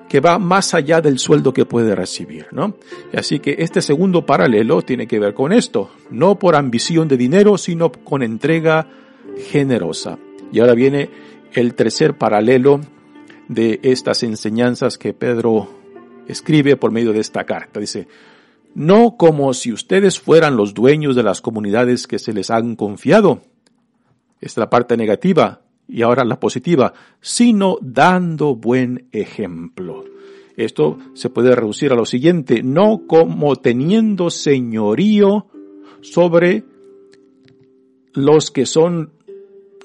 que 0.09 0.19
va 0.19 0.39
más 0.39 0.73
allá 0.73 1.01
del 1.01 1.19
sueldo 1.19 1.53
que 1.53 1.65
puede 1.65 1.95
recibir, 1.95 2.47
¿no? 2.51 2.75
Así 3.13 3.39
que 3.39 3.57
este 3.59 3.81
segundo 3.81 4.25
paralelo 4.25 4.81
tiene 4.81 5.07
que 5.07 5.19
ver 5.19 5.35
con 5.35 5.53
esto, 5.53 5.91
no 6.09 6.39
por 6.39 6.55
ambición 6.55 7.07
de 7.07 7.15
dinero, 7.15 7.57
sino 7.57 7.91
con 7.91 8.23
entrega 8.23 8.87
generosa. 9.51 10.17
Y 10.51 10.59
ahora 10.59 10.73
viene 10.73 11.09
el 11.53 11.75
tercer 11.75 12.17
paralelo 12.17 12.81
de 13.47 13.79
estas 13.83 14.23
enseñanzas 14.23 14.97
que 14.97 15.13
Pedro 15.13 15.69
escribe 16.27 16.75
por 16.75 16.91
medio 16.91 17.13
de 17.13 17.19
esta 17.19 17.43
carta. 17.43 17.79
Dice, 17.79 18.07
no 18.75 19.17
como 19.17 19.53
si 19.53 19.71
ustedes 19.73 20.19
fueran 20.19 20.55
los 20.55 20.73
dueños 20.73 21.15
de 21.15 21.23
las 21.23 21.41
comunidades 21.41 22.07
que 22.07 22.19
se 22.19 22.33
les 22.33 22.49
han 22.49 22.75
confiado. 22.75 23.41
Esta 24.41 24.45
es 24.45 24.57
la 24.57 24.69
parte 24.69 24.95
negativa 24.95 25.61
y 25.87 26.03
ahora 26.03 26.23
la 26.23 26.39
positiva, 26.39 26.93
sino 27.19 27.77
dando 27.81 28.55
buen 28.55 29.07
ejemplo. 29.11 30.05
Esto 30.55 30.97
se 31.13 31.29
puede 31.29 31.55
reducir 31.55 31.91
a 31.91 31.95
lo 31.95 32.05
siguiente, 32.05 32.61
no 32.63 33.03
como 33.07 33.55
teniendo 33.55 34.29
señorío 34.29 35.47
sobre 36.01 36.63
los 38.13 38.51
que 38.51 38.65
son 38.65 39.13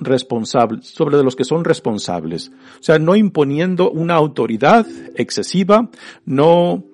responsables, 0.01 0.87
sobre 0.87 1.23
los 1.23 1.37
que 1.37 1.45
son 1.45 1.65
responsables. 1.65 2.51
O 2.81 2.83
sea, 2.83 2.99
no 2.99 3.15
imponiendo 3.15 3.91
una 3.91 4.15
autoridad 4.15 4.87
excesiva, 5.15 5.91
no 6.25 6.85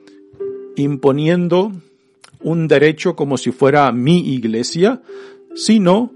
imponiendo 0.81 1.73
un 2.41 2.69
derecho 2.69 3.15
como 3.15 3.37
si 3.37 3.53
fuera 3.53 3.91
mi 3.93 4.35
iglesia, 4.35 5.03
sino 5.55 6.13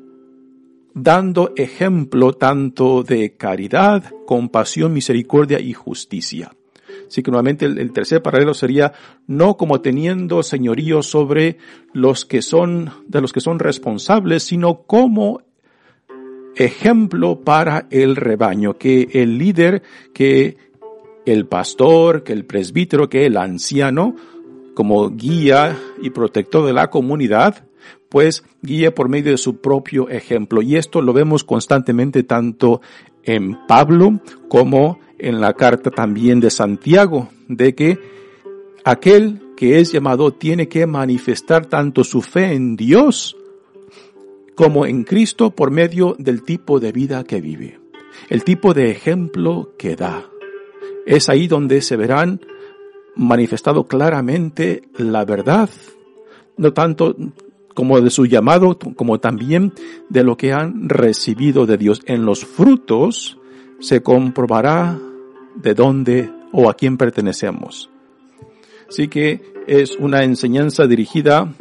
dando 0.94 1.52
ejemplo 1.56 2.32
tanto 2.32 3.02
de 3.02 3.32
caridad, 3.36 4.04
compasión, 4.26 4.92
misericordia 4.92 5.60
y 5.60 5.72
justicia. 5.72 6.52
Así 7.08 7.22
que 7.22 7.30
nuevamente 7.30 7.66
el, 7.66 7.92
tercer 7.92 8.22
paralelo 8.22 8.54
sería 8.54 8.92
no 9.26 9.56
como 9.56 9.80
teniendo 9.80 10.42
señorío 10.42 11.02
sobre 11.02 11.58
los 11.92 12.24
que 12.24 12.42
son, 12.42 12.90
de 13.06 13.20
los 13.20 13.32
que 13.32 13.40
son 13.40 13.58
responsables, 13.58 14.44
sino 14.44 14.82
como 14.82 15.42
ejemplo 16.56 17.40
para 17.40 17.86
el 17.90 18.16
rebaño, 18.16 18.78
que 18.78 19.08
el 19.12 19.38
líder, 19.38 19.82
que 20.12 20.56
el 21.26 21.46
pastor, 21.46 22.22
que 22.22 22.32
el 22.32 22.44
presbítero, 22.44 23.08
que 23.08 23.26
el 23.26 23.36
anciano, 23.36 24.14
como 24.74 25.10
guía 25.10 25.78
y 26.02 26.10
protector 26.10 26.66
de 26.66 26.72
la 26.72 26.90
comunidad, 26.90 27.64
pues 28.08 28.44
guíe 28.62 28.90
por 28.90 29.08
medio 29.08 29.32
de 29.32 29.38
su 29.38 29.60
propio 29.60 30.08
ejemplo. 30.08 30.62
Y 30.62 30.76
esto 30.76 31.02
lo 31.02 31.12
vemos 31.12 31.44
constantemente 31.44 32.22
tanto 32.22 32.80
en 33.22 33.58
Pablo 33.66 34.20
como 34.48 34.98
en 35.18 35.40
la 35.40 35.54
carta 35.54 35.90
también 35.90 36.40
de 36.40 36.50
Santiago, 36.50 37.28
de 37.48 37.74
que 37.74 37.98
aquel 38.84 39.40
que 39.56 39.80
es 39.80 39.92
llamado 39.92 40.32
tiene 40.32 40.68
que 40.68 40.86
manifestar 40.86 41.66
tanto 41.66 42.04
su 42.04 42.22
fe 42.22 42.52
en 42.52 42.76
Dios 42.76 43.36
como 44.54 44.86
en 44.86 45.04
Cristo 45.04 45.50
por 45.50 45.70
medio 45.70 46.14
del 46.18 46.42
tipo 46.42 46.80
de 46.80 46.92
vida 46.92 47.24
que 47.24 47.40
vive, 47.40 47.80
el 48.28 48.44
tipo 48.44 48.74
de 48.74 48.90
ejemplo 48.90 49.72
que 49.78 49.96
da. 49.96 50.26
Es 51.06 51.28
ahí 51.28 51.48
donde 51.48 51.80
se 51.82 51.96
verán 51.96 52.40
manifestado 53.16 53.84
claramente 53.84 54.82
la 54.96 55.24
verdad, 55.24 55.70
no 56.56 56.72
tanto 56.72 57.16
como 57.74 58.00
de 58.00 58.10
su 58.10 58.26
llamado, 58.26 58.78
como 58.78 59.18
también 59.18 59.72
de 60.08 60.22
lo 60.24 60.36
que 60.36 60.52
han 60.52 60.88
recibido 60.88 61.66
de 61.66 61.76
Dios. 61.76 62.00
En 62.06 62.24
los 62.24 62.44
frutos 62.44 63.38
se 63.80 64.02
comprobará 64.02 64.98
de 65.56 65.74
dónde 65.74 66.30
o 66.52 66.70
a 66.70 66.74
quién 66.74 66.96
pertenecemos. 66.96 67.90
Así 68.88 69.08
que 69.08 69.42
es 69.66 69.96
una 69.96 70.22
enseñanza 70.22 70.86
dirigida 70.86 71.52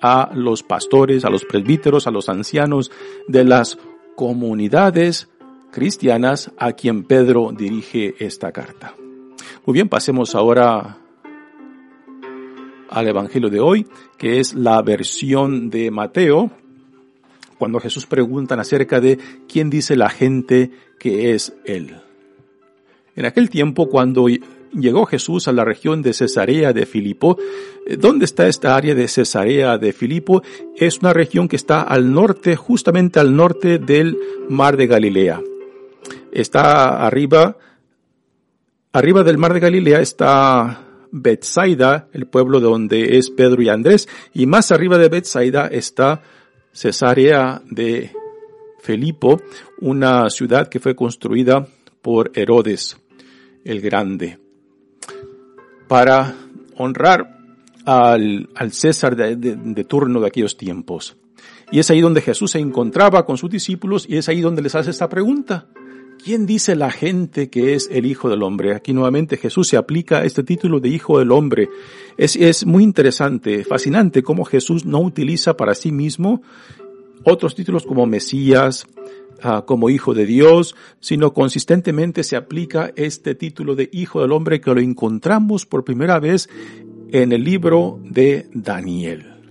a 0.00 0.30
los 0.34 0.62
pastores, 0.62 1.24
a 1.24 1.30
los 1.30 1.44
presbíteros, 1.44 2.06
a 2.06 2.10
los 2.10 2.28
ancianos 2.28 2.90
de 3.28 3.44
las 3.44 3.78
comunidades 4.16 5.28
cristianas 5.72 6.52
a 6.56 6.72
quien 6.72 7.04
Pedro 7.04 7.52
dirige 7.52 8.14
esta 8.18 8.52
carta. 8.52 8.94
Muy 9.66 9.74
bien, 9.74 9.88
pasemos 9.88 10.34
ahora 10.34 10.98
al 12.90 13.08
Evangelio 13.08 13.50
de 13.50 13.60
hoy, 13.60 13.86
que 14.16 14.38
es 14.38 14.54
la 14.54 14.80
versión 14.82 15.70
de 15.70 15.90
Mateo, 15.90 16.50
cuando 17.58 17.80
Jesús 17.80 18.06
preguntan 18.06 18.60
acerca 18.60 19.00
de 19.00 19.18
quién 19.48 19.70
dice 19.70 19.96
la 19.96 20.10
gente 20.10 20.70
que 20.98 21.34
es 21.34 21.54
Él. 21.64 21.96
En 23.16 23.26
aquel 23.26 23.48
tiempo, 23.48 23.88
cuando 23.88 24.26
llegó 24.72 25.06
Jesús 25.06 25.48
a 25.48 25.52
la 25.52 25.64
región 25.64 26.02
de 26.02 26.12
Cesarea 26.12 26.72
de 26.72 26.86
Filipo, 26.86 27.38
eh, 27.86 27.96
¿dónde 27.96 28.24
está 28.24 28.48
esta 28.48 28.76
área 28.76 28.94
de 28.94 29.08
Cesarea 29.08 29.78
de 29.78 29.92
Filipo? 29.92 30.42
Es 30.76 30.98
una 30.98 31.12
región 31.12 31.48
que 31.48 31.56
está 31.56 31.82
al 31.82 32.12
norte, 32.12 32.56
justamente 32.56 33.20
al 33.20 33.36
norte 33.36 33.78
del 33.78 34.18
mar 34.48 34.76
de 34.76 34.86
Galilea. 34.86 35.40
Está 36.32 37.06
arriba, 37.06 37.56
arriba 38.94 39.24
del 39.24 39.38
mar 39.38 39.52
de 39.52 39.60
Galilea 39.60 40.00
está 40.00 40.80
Bethsaida, 41.10 42.08
el 42.12 42.26
pueblo 42.26 42.60
donde 42.60 43.18
es 43.18 43.28
Pedro 43.28 43.60
y 43.60 43.68
Andrés, 43.68 44.08
y 44.32 44.46
más 44.46 44.70
arriba 44.70 44.96
de 44.98 45.08
Bethsaida 45.08 45.66
está 45.66 46.22
Cesarea 46.72 47.60
de 47.68 48.12
Filipo, 48.80 49.42
una 49.80 50.30
ciudad 50.30 50.68
que 50.68 50.78
fue 50.78 50.94
construida 50.94 51.66
por 52.02 52.30
Herodes 52.34 52.96
el 53.64 53.80
Grande 53.80 54.38
para 55.88 56.34
honrar 56.76 57.38
al, 57.84 58.48
César 58.70 59.16
de, 59.16 59.84
turno 59.84 60.20
de 60.20 60.26
aquellos 60.28 60.56
tiempos. 60.56 61.16
Y 61.72 61.80
es 61.80 61.90
ahí 61.90 62.00
donde 62.00 62.20
Jesús 62.20 62.52
se 62.52 62.60
encontraba 62.60 63.26
con 63.26 63.38
sus 63.38 63.50
discípulos 63.50 64.06
y 64.08 64.18
es 64.18 64.28
ahí 64.28 64.40
donde 64.40 64.62
les 64.62 64.74
hace 64.76 64.90
esta 64.90 65.08
pregunta. 65.08 65.66
¿Quién 66.24 66.46
dice 66.46 66.74
la 66.74 66.90
gente 66.90 67.50
que 67.50 67.74
es 67.74 67.86
el 67.92 68.06
Hijo 68.06 68.30
del 68.30 68.42
Hombre? 68.42 68.74
Aquí 68.74 68.94
nuevamente 68.94 69.36
Jesús 69.36 69.68
se 69.68 69.76
aplica 69.76 70.24
este 70.24 70.42
título 70.42 70.80
de 70.80 70.88
Hijo 70.88 71.18
del 71.18 71.30
Hombre. 71.30 71.68
Es, 72.16 72.34
es 72.36 72.64
muy 72.64 72.82
interesante, 72.82 73.62
fascinante 73.62 74.22
cómo 74.22 74.46
Jesús 74.46 74.86
no 74.86 75.00
utiliza 75.00 75.54
para 75.54 75.74
sí 75.74 75.92
mismo 75.92 76.40
otros 77.24 77.54
títulos 77.54 77.84
como 77.84 78.06
Mesías, 78.06 78.86
ah, 79.42 79.64
como 79.66 79.90
Hijo 79.90 80.14
de 80.14 80.24
Dios, 80.24 80.74
sino 80.98 81.34
consistentemente 81.34 82.24
se 82.24 82.36
aplica 82.36 82.90
este 82.96 83.34
título 83.34 83.74
de 83.74 83.90
Hijo 83.92 84.22
del 84.22 84.32
Hombre 84.32 84.62
que 84.62 84.72
lo 84.72 84.80
encontramos 84.80 85.66
por 85.66 85.84
primera 85.84 86.20
vez 86.20 86.48
en 87.12 87.32
el 87.32 87.44
libro 87.44 88.00
de 88.02 88.48
Daniel. 88.54 89.42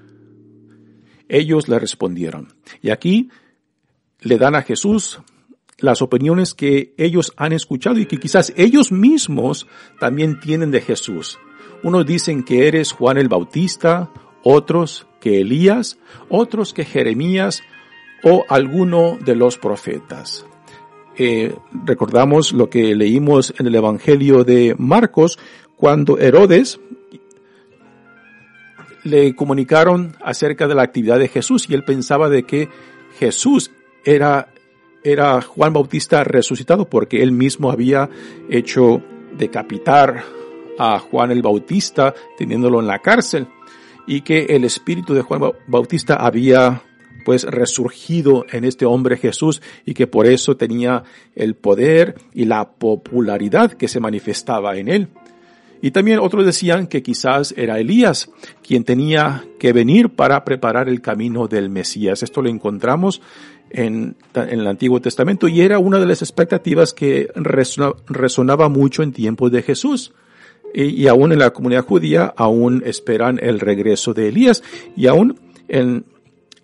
Ellos 1.29 1.67
le 1.69 1.77
respondieron. 1.77 2.47
Y 2.81 2.89
aquí 2.89 3.29
le 4.21 4.39
dan 4.39 4.55
a 4.55 4.63
Jesús 4.63 5.21
las 5.83 6.01
opiniones 6.01 6.53
que 6.53 6.93
ellos 6.97 7.33
han 7.35 7.51
escuchado 7.51 7.99
y 7.99 8.05
que 8.05 8.17
quizás 8.17 8.53
ellos 8.55 8.93
mismos 8.93 9.67
también 9.99 10.39
tienen 10.39 10.71
de 10.71 10.79
Jesús. 10.79 11.39
Unos 11.83 12.05
dicen 12.05 12.43
que 12.43 12.69
eres 12.69 12.93
Juan 12.93 13.17
el 13.17 13.27
Bautista, 13.27 14.09
otros 14.43 15.05
que 15.19 15.41
Elías, 15.41 15.99
otros 16.29 16.73
que 16.73 16.85
Jeremías 16.85 17.63
o 18.23 18.45
alguno 18.47 19.17
de 19.25 19.35
los 19.35 19.57
profetas. 19.57 20.45
Eh, 21.17 21.53
recordamos 21.85 22.53
lo 22.53 22.69
que 22.69 22.95
leímos 22.95 23.53
en 23.59 23.67
el 23.67 23.75
Evangelio 23.75 24.45
de 24.45 24.75
Marcos 24.77 25.37
cuando 25.75 26.17
Herodes 26.17 26.79
le 29.03 29.35
comunicaron 29.35 30.15
acerca 30.23 30.65
de 30.65 30.75
la 30.75 30.83
actividad 30.83 31.19
de 31.19 31.27
Jesús 31.27 31.69
y 31.69 31.73
él 31.73 31.83
pensaba 31.83 32.29
de 32.29 32.43
que 32.43 32.69
Jesús 33.19 33.71
era 34.05 34.47
era 35.03 35.41
Juan 35.41 35.73
Bautista 35.73 36.23
resucitado 36.23 36.89
porque 36.89 37.21
él 37.21 37.31
mismo 37.31 37.71
había 37.71 38.09
hecho 38.49 39.01
decapitar 39.37 40.23
a 40.77 40.99
Juan 40.99 41.31
el 41.31 41.41
Bautista 41.41 42.13
teniéndolo 42.37 42.79
en 42.79 42.87
la 42.87 42.99
cárcel 42.99 43.47
y 44.07 44.21
que 44.21 44.45
el 44.49 44.63
espíritu 44.63 45.13
de 45.13 45.21
Juan 45.21 45.53
Bautista 45.67 46.15
había 46.15 46.81
pues 47.25 47.43
resurgido 47.43 48.45
en 48.51 48.65
este 48.65 48.85
hombre 48.85 49.17
Jesús 49.17 49.61
y 49.85 49.93
que 49.93 50.07
por 50.07 50.27
eso 50.27 50.57
tenía 50.57 51.03
el 51.35 51.55
poder 51.55 52.15
y 52.33 52.45
la 52.45 52.71
popularidad 52.71 53.73
que 53.73 53.87
se 53.87 53.99
manifestaba 53.99 54.77
en 54.77 54.89
él. 54.89 55.09
Y 55.83 55.91
también 55.91 56.19
otros 56.19 56.45
decían 56.45 56.87
que 56.87 57.03
quizás 57.03 57.53
era 57.57 57.77
Elías 57.77 58.29
quien 58.65 58.85
tenía 58.85 59.43
que 59.59 59.73
venir 59.73 60.11
para 60.11 60.45
preparar 60.45 60.87
el 60.87 61.01
camino 61.01 61.49
del 61.49 61.69
Mesías. 61.69 62.23
Esto 62.23 62.41
lo 62.41 62.47
encontramos 62.47 63.21
en, 63.69 64.15
el 64.33 64.65
Antiguo 64.65 65.01
Testamento 65.01 65.49
y 65.49 65.59
era 65.59 65.79
una 65.79 65.99
de 65.99 66.05
las 66.05 66.21
expectativas 66.21 66.93
que 66.93 67.27
resonaba, 67.35 68.69
mucho 68.69 69.03
en 69.03 69.11
tiempos 69.11 69.51
de 69.51 69.61
Jesús. 69.61 70.13
Y, 70.73 71.05
aún 71.07 71.33
en 71.33 71.39
la 71.39 71.51
comunidad 71.51 71.83
judía 71.83 72.33
aún 72.37 72.81
esperan 72.85 73.37
el 73.43 73.59
regreso 73.59 74.13
de 74.13 74.29
Elías 74.29 74.63
y 74.95 75.07
aún 75.07 75.37
en, 75.67 76.05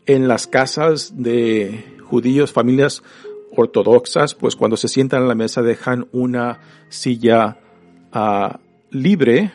en 0.05 0.29
las 0.29 0.47
casas 0.47 1.21
de 1.21 1.84
judíos, 2.05 2.53
familias 2.53 3.03
ortodoxas, 3.53 4.34
pues 4.34 4.55
cuando 4.55 4.77
se 4.77 4.88
sientan 4.88 5.23
a 5.23 5.27
la 5.27 5.36
mesa 5.36 5.62
dejan 5.62 6.08
una 6.13 6.62
silla 6.88 7.58
ah, 8.13 8.62
libre 8.91 9.52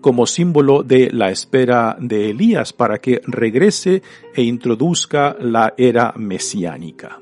como 0.00 0.26
símbolo 0.26 0.82
de 0.82 1.10
la 1.10 1.30
espera 1.30 1.96
de 1.98 2.30
Elías 2.30 2.72
para 2.72 2.98
que 2.98 3.22
regrese 3.26 4.02
e 4.34 4.42
introduzca 4.42 5.34
la 5.40 5.72
era 5.78 6.12
mesiánica. 6.16 7.20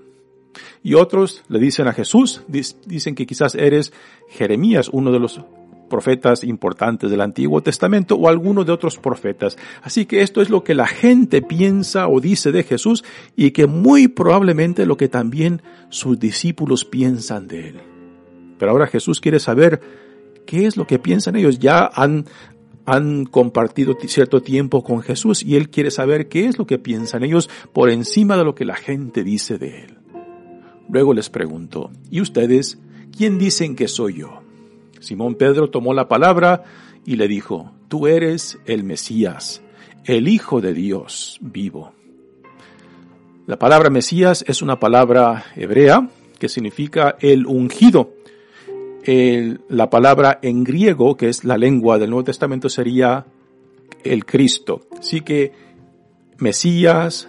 Y 0.83 0.95
otros 0.95 1.45
le 1.49 1.61
dicen 1.61 1.87
a 1.87 1.93
Jesús, 1.93 2.43
dicen 2.49 3.15
que 3.15 3.25
quizás 3.27 3.55
eres 3.55 3.93
Jeremías, 4.29 4.89
uno 4.93 5.13
de 5.13 5.21
los 5.21 5.41
profetas 5.89 6.43
importantes 6.43 7.11
del 7.11 7.21
Antiguo 7.21 7.63
Testamento 7.63 8.17
o 8.17 8.27
alguno 8.27 8.65
de 8.65 8.73
otros 8.73 8.97
profetas. 8.97 9.59
Así 9.83 10.07
que 10.07 10.23
esto 10.23 10.41
es 10.41 10.49
lo 10.49 10.65
que 10.65 10.75
la 10.75 10.87
gente 10.87 11.43
piensa 11.43 12.09
o 12.09 12.19
dice 12.19 12.51
de 12.51 12.63
Jesús 12.63 13.05
y 13.37 13.51
que 13.51 13.67
muy 13.67 14.09
probablemente 14.09 14.87
lo 14.87 14.97
que 14.97 15.09
también 15.09 15.63
sus 15.91 16.19
discípulos 16.19 16.87
piensan 16.87 17.47
de 17.47 17.69
él. 17.69 17.81
Pero 18.59 18.73
ahora 18.73 18.87
Jesús 18.87 19.21
quiere 19.21 19.39
saber 19.39 19.83
qué 20.47 20.67
es 20.67 20.77
lo 20.77 20.87
que 20.87 20.99
piensan 20.99 21.37
ellos. 21.37 21.59
Ya 21.59 21.91
han, 21.93 22.27
han 22.85 23.25
compartido 23.25 23.97
cierto 24.07 24.43
tiempo 24.43 24.83
con 24.83 25.03
Jesús 25.03 25.43
y 25.43 25.57
él 25.57 25.71
quiere 25.71 25.91
saber 25.91 26.29
qué 26.29 26.47
es 26.47 26.59
lo 26.59 26.67
que 26.67 26.79
piensan 26.79 27.25
ellos 27.25 27.49
por 27.73 27.91
encima 27.91 28.37
de 28.37 28.45
lo 28.45 28.55
que 28.55 28.65
la 28.65 28.77
gente 28.77 29.25
dice 29.25 29.59
de 29.59 29.85
él. 29.85 29.99
Luego 30.89 31.15
les 31.15 31.31
preguntó, 31.31 31.91
¿y 32.11 32.21
ustedes 32.21 32.79
quién 33.17 33.39
dicen 33.39 33.77
que 33.77 33.89
soy 33.89 34.19
yo? 34.19 34.43
Simón 35.01 35.35
Pedro 35.35 35.71
tomó 35.71 35.95
la 35.95 36.09
palabra 36.09 36.65
y 37.05 37.17
le 37.17 37.29
dijo, 37.29 37.73
Tú 37.89 38.07
eres 38.07 38.59
el 38.65 38.85
Mesías, 38.85 39.63
el 40.05 40.29
Hijo 40.29 40.61
de 40.61 40.73
Dios 40.73 41.39
vivo. 41.43 41.93
La 43.47 43.59
palabra 43.59 43.91
Mesías 43.91 44.45
es 44.47 44.63
una 44.63 44.79
palabra 44.79 45.45
hebrea 45.57 46.09
que 46.39 46.49
significa 46.49 47.17
el 47.21 47.47
ungido. 47.47 48.15
La 49.05 49.91
palabra 49.91 50.39
en 50.43 50.65
griego, 50.65 51.17
que 51.17 51.29
es 51.29 51.45
la 51.45 51.59
lengua 51.59 51.99
del 51.99 52.11
Nuevo 52.11 52.25
Testamento, 52.25 52.69
sería 52.69 53.27
el 54.05 54.25
Cristo. 54.25 54.83
Así 54.99 55.21
que 55.21 55.53
Mesías, 56.39 57.29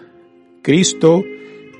Cristo, 0.61 1.23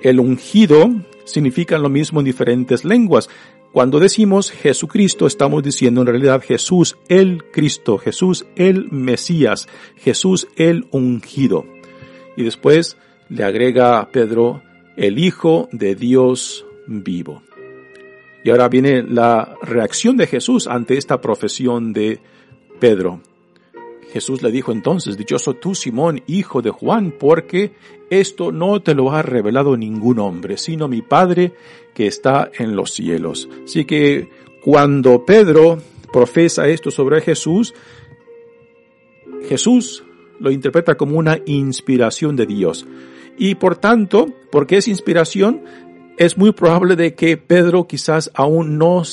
el 0.01 0.19
ungido 0.19 0.89
significan 1.25 1.81
lo 1.81 1.89
mismo 1.89 2.19
en 2.19 2.25
diferentes 2.25 2.85
lenguas. 2.85 3.29
Cuando 3.71 3.99
decimos 3.99 4.51
Jesucristo, 4.51 5.25
estamos 5.25 5.63
diciendo 5.63 6.01
en 6.01 6.07
realidad 6.07 6.43
Jesús 6.45 6.95
el 7.07 7.43
Cristo, 7.51 7.97
Jesús 7.97 8.45
el 8.55 8.91
Mesías, 8.91 9.67
Jesús 9.95 10.47
el 10.57 10.85
ungido. 10.91 11.65
Y 12.37 12.43
después 12.43 12.97
le 13.29 13.43
agrega 13.43 14.09
Pedro, 14.11 14.61
el 14.95 15.17
Hijo 15.17 15.69
de 15.71 15.95
Dios 15.95 16.65
vivo. 16.85 17.41
Y 18.43 18.49
ahora 18.49 18.67
viene 18.67 19.03
la 19.03 19.55
reacción 19.61 20.17
de 20.17 20.27
Jesús 20.27 20.67
ante 20.67 20.97
esta 20.97 21.21
profesión 21.21 21.93
de 21.93 22.19
Pedro. 22.79 23.21
Jesús 24.11 24.43
le 24.43 24.51
dijo 24.51 24.71
entonces, 24.71 25.17
Dichoso 25.17 25.55
tú, 25.55 25.73
Simón, 25.73 26.21
hijo 26.27 26.61
de 26.61 26.69
Juan, 26.69 27.15
porque 27.17 27.73
esto 28.09 28.51
no 28.51 28.81
te 28.81 28.93
lo 28.93 29.11
ha 29.11 29.23
revelado 29.23 29.75
ningún 29.75 30.19
hombre, 30.19 30.57
sino 30.57 30.87
mi 30.87 31.01
Padre 31.01 31.53
que 31.95 32.05
está 32.05 32.51
en 32.57 32.75
los 32.75 32.91
cielos. 32.91 33.49
Así 33.63 33.85
que 33.85 34.29
cuando 34.63 35.25
Pedro 35.25 35.79
profesa 36.11 36.67
esto 36.67 36.91
sobre 36.91 37.21
Jesús, 37.21 37.73
Jesús 39.49 40.03
lo 40.39 40.51
interpreta 40.51 40.95
como 40.95 41.17
una 41.17 41.39
inspiración 41.45 42.35
de 42.35 42.45
Dios. 42.45 42.85
Y 43.37 43.55
por 43.55 43.77
tanto, 43.77 44.27
porque 44.51 44.77
es 44.77 44.87
inspiración, 44.87 45.63
es 46.17 46.37
muy 46.37 46.51
probable 46.51 46.95
de 46.95 47.15
que 47.15 47.37
Pedro 47.37 47.87
quizás 47.87 48.31
aún 48.33 48.77
no 48.77 49.03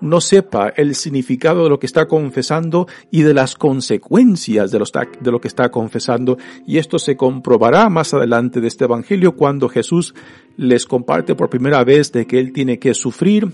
no 0.00 0.20
sepa 0.20 0.68
el 0.76 0.94
significado 0.94 1.64
de 1.64 1.70
lo 1.70 1.78
que 1.78 1.86
está 1.86 2.06
confesando 2.06 2.86
y 3.10 3.22
de 3.22 3.32
las 3.32 3.54
consecuencias 3.54 4.70
de, 4.70 4.78
de 5.20 5.30
lo 5.30 5.40
que 5.40 5.48
está 5.48 5.70
confesando. 5.70 6.36
Y 6.66 6.76
esto 6.76 6.98
se 6.98 7.16
comprobará 7.16 7.88
más 7.88 8.12
adelante 8.12 8.60
de 8.60 8.68
este 8.68 8.84
Evangelio 8.84 9.34
cuando 9.34 9.68
Jesús 9.68 10.14
les 10.58 10.84
comparte 10.84 11.34
por 11.34 11.48
primera 11.48 11.82
vez 11.84 12.12
de 12.12 12.26
que 12.26 12.38
Él 12.38 12.52
tiene 12.52 12.78
que 12.78 12.92
sufrir, 12.92 13.48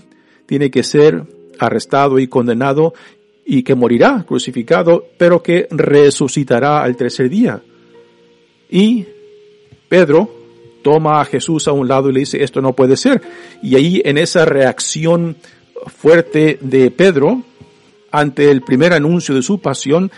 tiene 0.45 0.69
que 0.69 0.83
ser 0.83 1.23
arrestado 1.57 2.19
y 2.19 2.27
condenado 2.27 2.93
y 3.45 3.63
que 3.63 3.75
morirá 3.75 4.25
crucificado, 4.27 5.05
pero 5.17 5.41
que 5.41 5.67
resucitará 5.71 6.83
al 6.83 6.97
tercer 6.97 7.29
día. 7.29 7.61
Y 8.69 9.05
Pedro 9.87 10.40
toma 10.81 11.21
a 11.21 11.25
Jesús 11.25 11.67
a 11.67 11.71
un 11.71 11.87
lado 11.87 12.09
y 12.09 12.13
le 12.13 12.19
dice, 12.21 12.43
esto 12.43 12.61
no 12.61 12.73
puede 12.73 12.97
ser. 12.97 13.21
Y 13.61 13.75
ahí 13.75 14.01
en 14.05 14.17
esa 14.17 14.45
reacción 14.45 15.37
fuerte 15.87 16.57
de 16.61 16.91
Pedro 16.91 17.43
ante 18.11 18.51
el 18.51 18.61
primer 18.61 18.93
anuncio 18.93 19.33
de 19.35 19.41
su 19.41 19.59
pasión, 19.59 20.11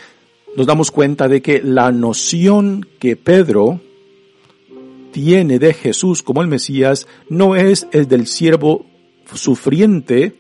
nos 0.56 0.68
damos 0.68 0.92
cuenta 0.92 1.28
de 1.28 1.42
que 1.42 1.62
la 1.64 1.92
noción 1.92 2.88
que 3.00 3.16
Pedro 3.16 3.80
tiene 5.12 5.60
de 5.60 5.74
Jesús 5.74 6.24
como 6.24 6.42
el 6.42 6.48
Mesías 6.48 7.08
no 7.30 7.56
es 7.56 7.88
el 7.92 8.08
del 8.08 8.28
siervo 8.28 8.86
sufriente 9.34 10.34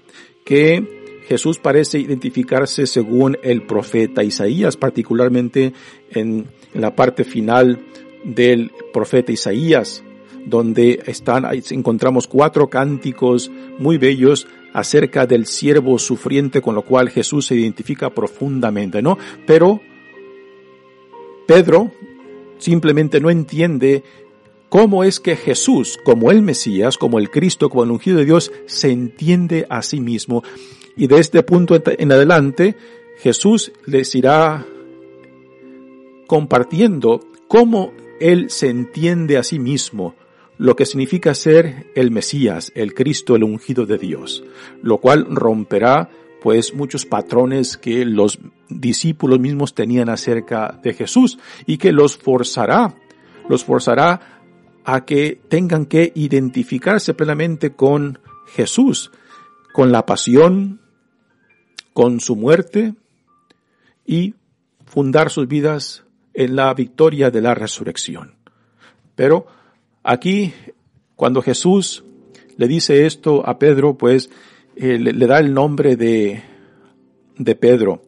que 0.46 1.04
Jesús 1.28 1.60
parece 1.60 2.00
identificarse 2.00 2.86
según 2.86 3.38
el 3.44 3.64
profeta 3.64 4.24
Isaías, 4.24 4.76
particularmente 4.76 5.74
en 6.12 6.48
la 6.74 6.96
parte 6.96 7.24
final 7.24 7.80
del 8.24 8.72
profeta 8.92 9.32
Isaías, 9.32 10.04
donde 10.46 11.02
están, 11.06 11.46
encontramos 11.72 12.28
cuatro 12.28 12.70
cánticos 12.70 13.52
muy 13.80 13.98
bellos 13.98 14.48
acerca 14.74 15.26
del 15.26 15.46
siervo 15.46 16.00
sufriente 16.00 16.62
con 16.62 16.76
lo 16.76 16.84
cual 16.84 17.10
Jesús 17.10 17.46
se 17.46 17.56
identifica 17.56 18.10
profundamente, 18.10 19.02
¿no? 19.02 19.18
Pero 19.46 19.82
Pedro 21.48 21.92
simplemente 22.58 23.20
no 23.20 23.30
entiende 23.30 24.04
cómo 24.70 25.04
es 25.04 25.20
que 25.20 25.36
Jesús, 25.36 26.00
como 26.04 26.32
el 26.32 26.42
Mesías, 26.42 26.98
como 26.98 27.20
el 27.20 27.30
Cristo, 27.30 27.70
como 27.70 27.84
el 27.84 27.92
ungido 27.92 28.18
de 28.18 28.26
Dios, 28.26 28.52
se 28.66 28.90
entiende 28.90 29.68
a 29.70 29.82
sí 29.84 30.00
mismo. 30.00 30.44
Y 30.96 31.08
de 31.08 31.20
este 31.20 31.44
punto 31.44 31.80
en 31.86 32.12
adelante, 32.12 32.76
Jesús 33.20 33.72
les 33.86 34.16
irá 34.16 34.66
compartiendo 36.28 37.20
cómo 37.48 37.94
Él 38.20 38.50
se 38.50 38.70
entiende 38.70 39.38
a 39.38 39.44
sí 39.44 39.60
mismo, 39.60 40.16
lo 40.58 40.76
que 40.76 40.86
significa 40.86 41.34
ser 41.34 41.92
el 41.96 42.12
Mesías, 42.12 42.72
el 42.76 42.94
Cristo, 42.94 43.36
el 43.36 43.44
ungido 43.44 43.86
de 43.86 43.98
Dios, 43.98 44.44
lo 44.82 45.00
cual 45.00 45.28
romperá 45.30 46.10
pues 46.42 46.74
muchos 46.74 47.06
patrones 47.06 47.78
que 47.78 48.06
los 48.06 48.40
discípulos 48.70 49.40
mismos 49.40 49.74
tenían 49.74 50.10
acerca 50.10 50.80
de 50.84 50.94
Jesús 50.94 51.40
y 51.66 51.78
que 51.78 51.92
los 51.92 52.18
forzará, 52.18 52.96
los 53.48 53.64
forzará 53.64 54.42
a 54.84 55.06
que 55.06 55.40
tengan 55.48 55.86
que 55.86 56.12
identificarse 56.16 57.14
plenamente 57.14 57.74
con 57.74 58.20
Jesús, 58.48 59.12
con 59.74 59.92
la 59.92 60.06
pasión, 60.06 60.82
con 61.94 62.20
su 62.20 62.36
muerte 62.36 62.94
y 64.06 64.36
fundar 64.86 65.30
sus 65.30 65.48
vidas 65.48 66.04
en 66.34 66.56
la 66.56 66.74
victoria 66.74 67.32
de 67.32 67.42
la 67.42 67.56
resurrección. 67.56 68.36
Pero 69.16 69.48
Aquí, 70.04 70.54
cuando 71.16 71.42
Jesús 71.42 72.04
le 72.58 72.68
dice 72.68 73.06
esto 73.06 73.48
a 73.48 73.58
Pedro, 73.58 73.98
pues 73.98 74.30
eh, 74.76 75.00
le, 75.00 75.28
da 75.28 75.40
el 75.40 75.54
nombre 75.54 75.96
de, 75.96 76.44
de 77.38 77.56
Pedro. 77.56 78.04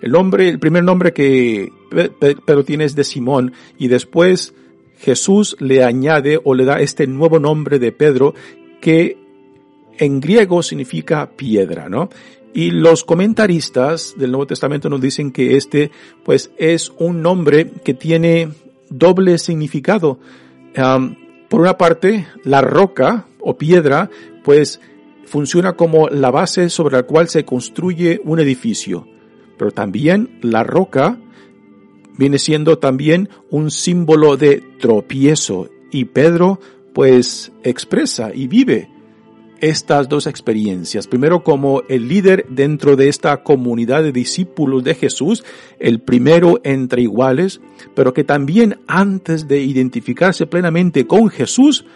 El 0.00 0.12
nombre, 0.12 0.48
el 0.48 0.58
primer 0.58 0.84
nombre 0.84 1.12
que 1.12 1.70
Pedro 1.90 2.64
tiene 2.64 2.84
es 2.84 2.94
de 2.94 3.04
Simón 3.04 3.52
y 3.78 3.88
después 3.88 4.54
Jesús 4.98 5.56
le 5.60 5.84
añade 5.84 6.40
o 6.42 6.54
le 6.54 6.64
da 6.64 6.80
este 6.80 7.06
nuevo 7.06 7.38
nombre 7.38 7.78
de 7.78 7.92
Pedro 7.92 8.34
que 8.80 9.16
en 9.98 10.20
griego 10.20 10.62
significa 10.62 11.30
piedra, 11.30 11.88
¿no? 11.88 12.08
Y 12.52 12.70
los 12.70 13.04
comentaristas 13.04 14.14
del 14.16 14.30
Nuevo 14.30 14.46
Testamento 14.46 14.88
nos 14.88 15.00
dicen 15.00 15.32
que 15.32 15.56
este, 15.56 15.90
pues, 16.24 16.52
es 16.56 16.92
un 16.98 17.20
nombre 17.20 17.68
que 17.84 17.94
tiene 17.94 18.50
doble 18.90 19.38
significado. 19.38 20.20
Por 21.54 21.60
una 21.60 21.78
parte, 21.78 22.26
la 22.42 22.62
roca 22.62 23.26
o 23.38 23.56
piedra, 23.56 24.10
pues 24.42 24.80
funciona 25.24 25.74
como 25.74 26.08
la 26.08 26.32
base 26.32 26.68
sobre 26.68 26.96
la 26.96 27.04
cual 27.04 27.28
se 27.28 27.44
construye 27.44 28.20
un 28.24 28.40
edificio. 28.40 29.06
Pero 29.56 29.70
también 29.70 30.40
la 30.42 30.64
roca 30.64 31.16
viene 32.18 32.38
siendo 32.40 32.78
también 32.78 33.28
un 33.50 33.70
símbolo 33.70 34.36
de 34.36 34.64
tropiezo. 34.80 35.68
Y 35.92 36.06
Pedro 36.06 36.58
pues 36.92 37.52
expresa 37.62 38.32
y 38.34 38.48
vive 38.48 38.90
estas 39.64 40.08
dos 40.08 40.26
experiencias. 40.26 41.06
Primero 41.06 41.42
como 41.42 41.82
el 41.88 42.06
líder 42.08 42.46
dentro 42.50 42.96
de 42.96 43.08
esta 43.08 43.42
comunidad 43.42 44.02
de 44.02 44.12
discípulos 44.12 44.84
de 44.84 44.94
Jesús, 44.94 45.42
el 45.78 46.00
primero 46.00 46.60
entre 46.64 47.02
iguales, 47.02 47.60
pero 47.94 48.12
que 48.12 48.24
también 48.24 48.80
antes 48.86 49.48
de 49.48 49.60
identificarse 49.60 50.46
plenamente 50.46 51.06
con 51.06 51.30
Jesús, 51.30 51.86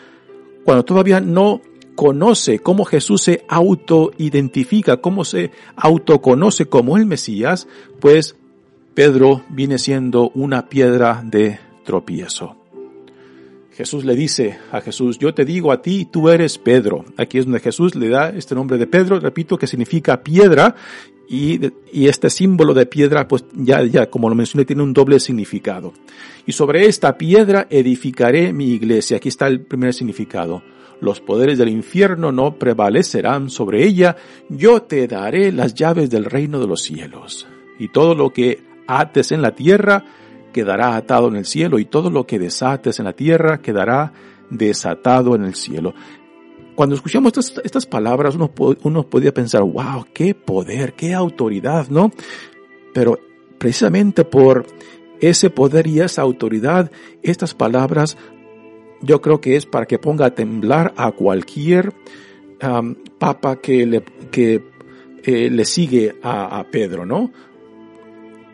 cuando 0.64 0.84
todavía 0.84 1.20
no 1.20 1.60
conoce, 1.94 2.60
cómo 2.60 2.84
Jesús 2.84 3.22
se 3.22 3.44
autoidentifica, 3.48 4.98
cómo 4.98 5.24
se 5.24 5.50
autoconoce 5.76 6.66
como 6.66 6.96
el 6.96 7.04
Mesías, 7.04 7.68
pues 8.00 8.36
Pedro 8.94 9.42
viene 9.50 9.78
siendo 9.78 10.30
una 10.34 10.68
piedra 10.68 11.22
de 11.24 11.58
tropiezo. 11.84 12.56
Jesús 13.78 14.04
le 14.04 14.16
dice 14.16 14.58
a 14.72 14.80
Jesús, 14.80 15.20
yo 15.20 15.32
te 15.32 15.44
digo 15.44 15.70
a 15.70 15.80
ti, 15.80 16.04
tú 16.04 16.30
eres 16.30 16.58
Pedro. 16.58 17.04
Aquí 17.16 17.38
es 17.38 17.44
donde 17.44 17.60
Jesús 17.60 17.94
le 17.94 18.08
da 18.08 18.30
este 18.30 18.56
nombre 18.56 18.76
de 18.76 18.88
Pedro, 18.88 19.20
repito, 19.20 19.56
que 19.56 19.68
significa 19.68 20.20
piedra, 20.20 20.74
y, 21.28 21.60
y, 21.92 22.08
este 22.08 22.28
símbolo 22.28 22.74
de 22.74 22.86
piedra, 22.86 23.28
pues 23.28 23.44
ya, 23.54 23.84
ya, 23.84 24.10
como 24.10 24.28
lo 24.28 24.34
mencioné, 24.34 24.64
tiene 24.64 24.82
un 24.82 24.92
doble 24.92 25.20
significado. 25.20 25.92
Y 26.44 26.50
sobre 26.50 26.86
esta 26.86 27.16
piedra 27.16 27.68
edificaré 27.70 28.52
mi 28.52 28.72
iglesia. 28.72 29.18
Aquí 29.18 29.28
está 29.28 29.46
el 29.46 29.60
primer 29.60 29.94
significado. 29.94 30.60
Los 31.00 31.20
poderes 31.20 31.56
del 31.56 31.68
infierno 31.68 32.32
no 32.32 32.58
prevalecerán 32.58 33.48
sobre 33.48 33.86
ella. 33.86 34.16
Yo 34.48 34.82
te 34.82 35.06
daré 35.06 35.52
las 35.52 35.74
llaves 35.74 36.10
del 36.10 36.24
reino 36.24 36.58
de 36.58 36.66
los 36.66 36.82
cielos. 36.82 37.46
Y 37.78 37.90
todo 37.90 38.16
lo 38.16 38.30
que 38.30 38.58
ates 38.88 39.30
en 39.30 39.40
la 39.40 39.54
tierra 39.54 40.04
quedará 40.58 40.96
atado 40.96 41.28
en 41.28 41.36
el 41.36 41.44
cielo 41.44 41.78
y 41.78 41.84
todo 41.84 42.10
lo 42.10 42.26
que 42.26 42.40
desates 42.40 42.98
en 42.98 43.04
la 43.04 43.12
tierra 43.12 43.62
quedará 43.62 44.12
desatado 44.50 45.36
en 45.36 45.44
el 45.44 45.54
cielo. 45.54 45.94
Cuando 46.74 46.96
escuchamos 46.96 47.28
estas, 47.28 47.64
estas 47.64 47.86
palabras 47.86 48.34
uno, 48.34 48.50
uno 48.82 49.02
podía 49.04 49.32
pensar, 49.32 49.62
wow, 49.62 50.04
qué 50.12 50.34
poder, 50.34 50.94
qué 50.94 51.14
autoridad, 51.14 51.86
¿no? 51.90 52.10
Pero 52.92 53.20
precisamente 53.58 54.24
por 54.24 54.66
ese 55.20 55.48
poder 55.48 55.86
y 55.86 56.00
esa 56.00 56.22
autoridad, 56.22 56.90
estas 57.22 57.54
palabras 57.54 58.16
yo 59.00 59.20
creo 59.20 59.40
que 59.40 59.54
es 59.54 59.64
para 59.64 59.86
que 59.86 60.00
ponga 60.00 60.26
a 60.26 60.34
temblar 60.34 60.92
a 60.96 61.12
cualquier 61.12 61.92
papa 63.20 63.60
que 63.60 63.86
le, 63.86 64.02
que, 64.32 64.64
eh, 65.22 65.50
le 65.50 65.64
sigue 65.64 66.16
a 66.20 66.66
Pedro, 66.68 67.06
¿no? 67.06 67.30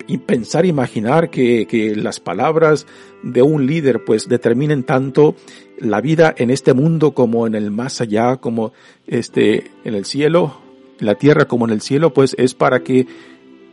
Y 0.06 0.18
pensar, 0.18 0.66
imaginar 0.66 1.30
que, 1.30 1.66
que, 1.66 1.96
las 1.96 2.20
palabras 2.20 2.86
de 3.22 3.42
un 3.42 3.66
líder 3.66 4.04
pues 4.04 4.28
determinen 4.28 4.82
tanto 4.84 5.34
la 5.78 6.00
vida 6.00 6.34
en 6.36 6.50
este 6.50 6.74
mundo 6.74 7.12
como 7.12 7.46
en 7.46 7.54
el 7.54 7.70
más 7.70 8.00
allá, 8.00 8.36
como 8.36 8.72
este, 9.06 9.70
en 9.84 9.94
el 9.94 10.04
cielo, 10.04 10.60
la 10.98 11.14
tierra 11.14 11.46
como 11.46 11.66
en 11.66 11.72
el 11.72 11.80
cielo, 11.80 12.12
pues 12.12 12.34
es 12.38 12.54
para 12.54 12.80
que 12.80 13.06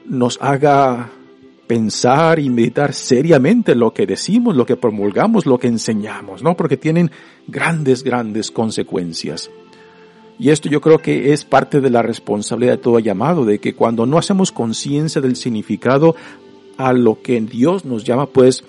nos 0.06 0.42
haga 0.42 1.12
pensar 1.68 2.40
y 2.40 2.50
meditar 2.50 2.94
seriamente 2.94 3.76
lo 3.76 3.94
que 3.94 4.06
decimos, 4.06 4.56
lo 4.56 4.66
que 4.66 4.76
promulgamos, 4.76 5.46
lo 5.46 5.58
que 5.58 5.68
enseñamos, 5.68 6.44
¿no? 6.44 6.58
Porque 6.58 6.76
tienen 6.76 7.12
grandes, 7.48 8.04
grandes 8.04 8.52
consecuencias. 8.52 9.50
Y 10.42 10.50
esto 10.50 10.70
yo 10.70 10.82
creo 10.82 10.98
que 10.98 11.34
es 11.34 11.46
parte 11.46 11.82
de 11.82 11.92
la 11.92 12.02
responsabilidad 12.02 12.72
de 12.72 12.78
todo 12.80 12.98
llamado, 12.98 13.46
de 13.46 13.60
que 13.60 13.76
cuando 13.76 14.08
no 14.08 14.18
hacemos 14.18 14.52
conciencia 14.52 15.22
del 15.22 15.36
significado 15.36 16.16
a 16.78 16.94
lo 16.94 17.22
que 17.22 17.40
Dios 17.42 17.86
nos 17.86 18.04
llama, 18.04 18.26
pues 18.26 18.64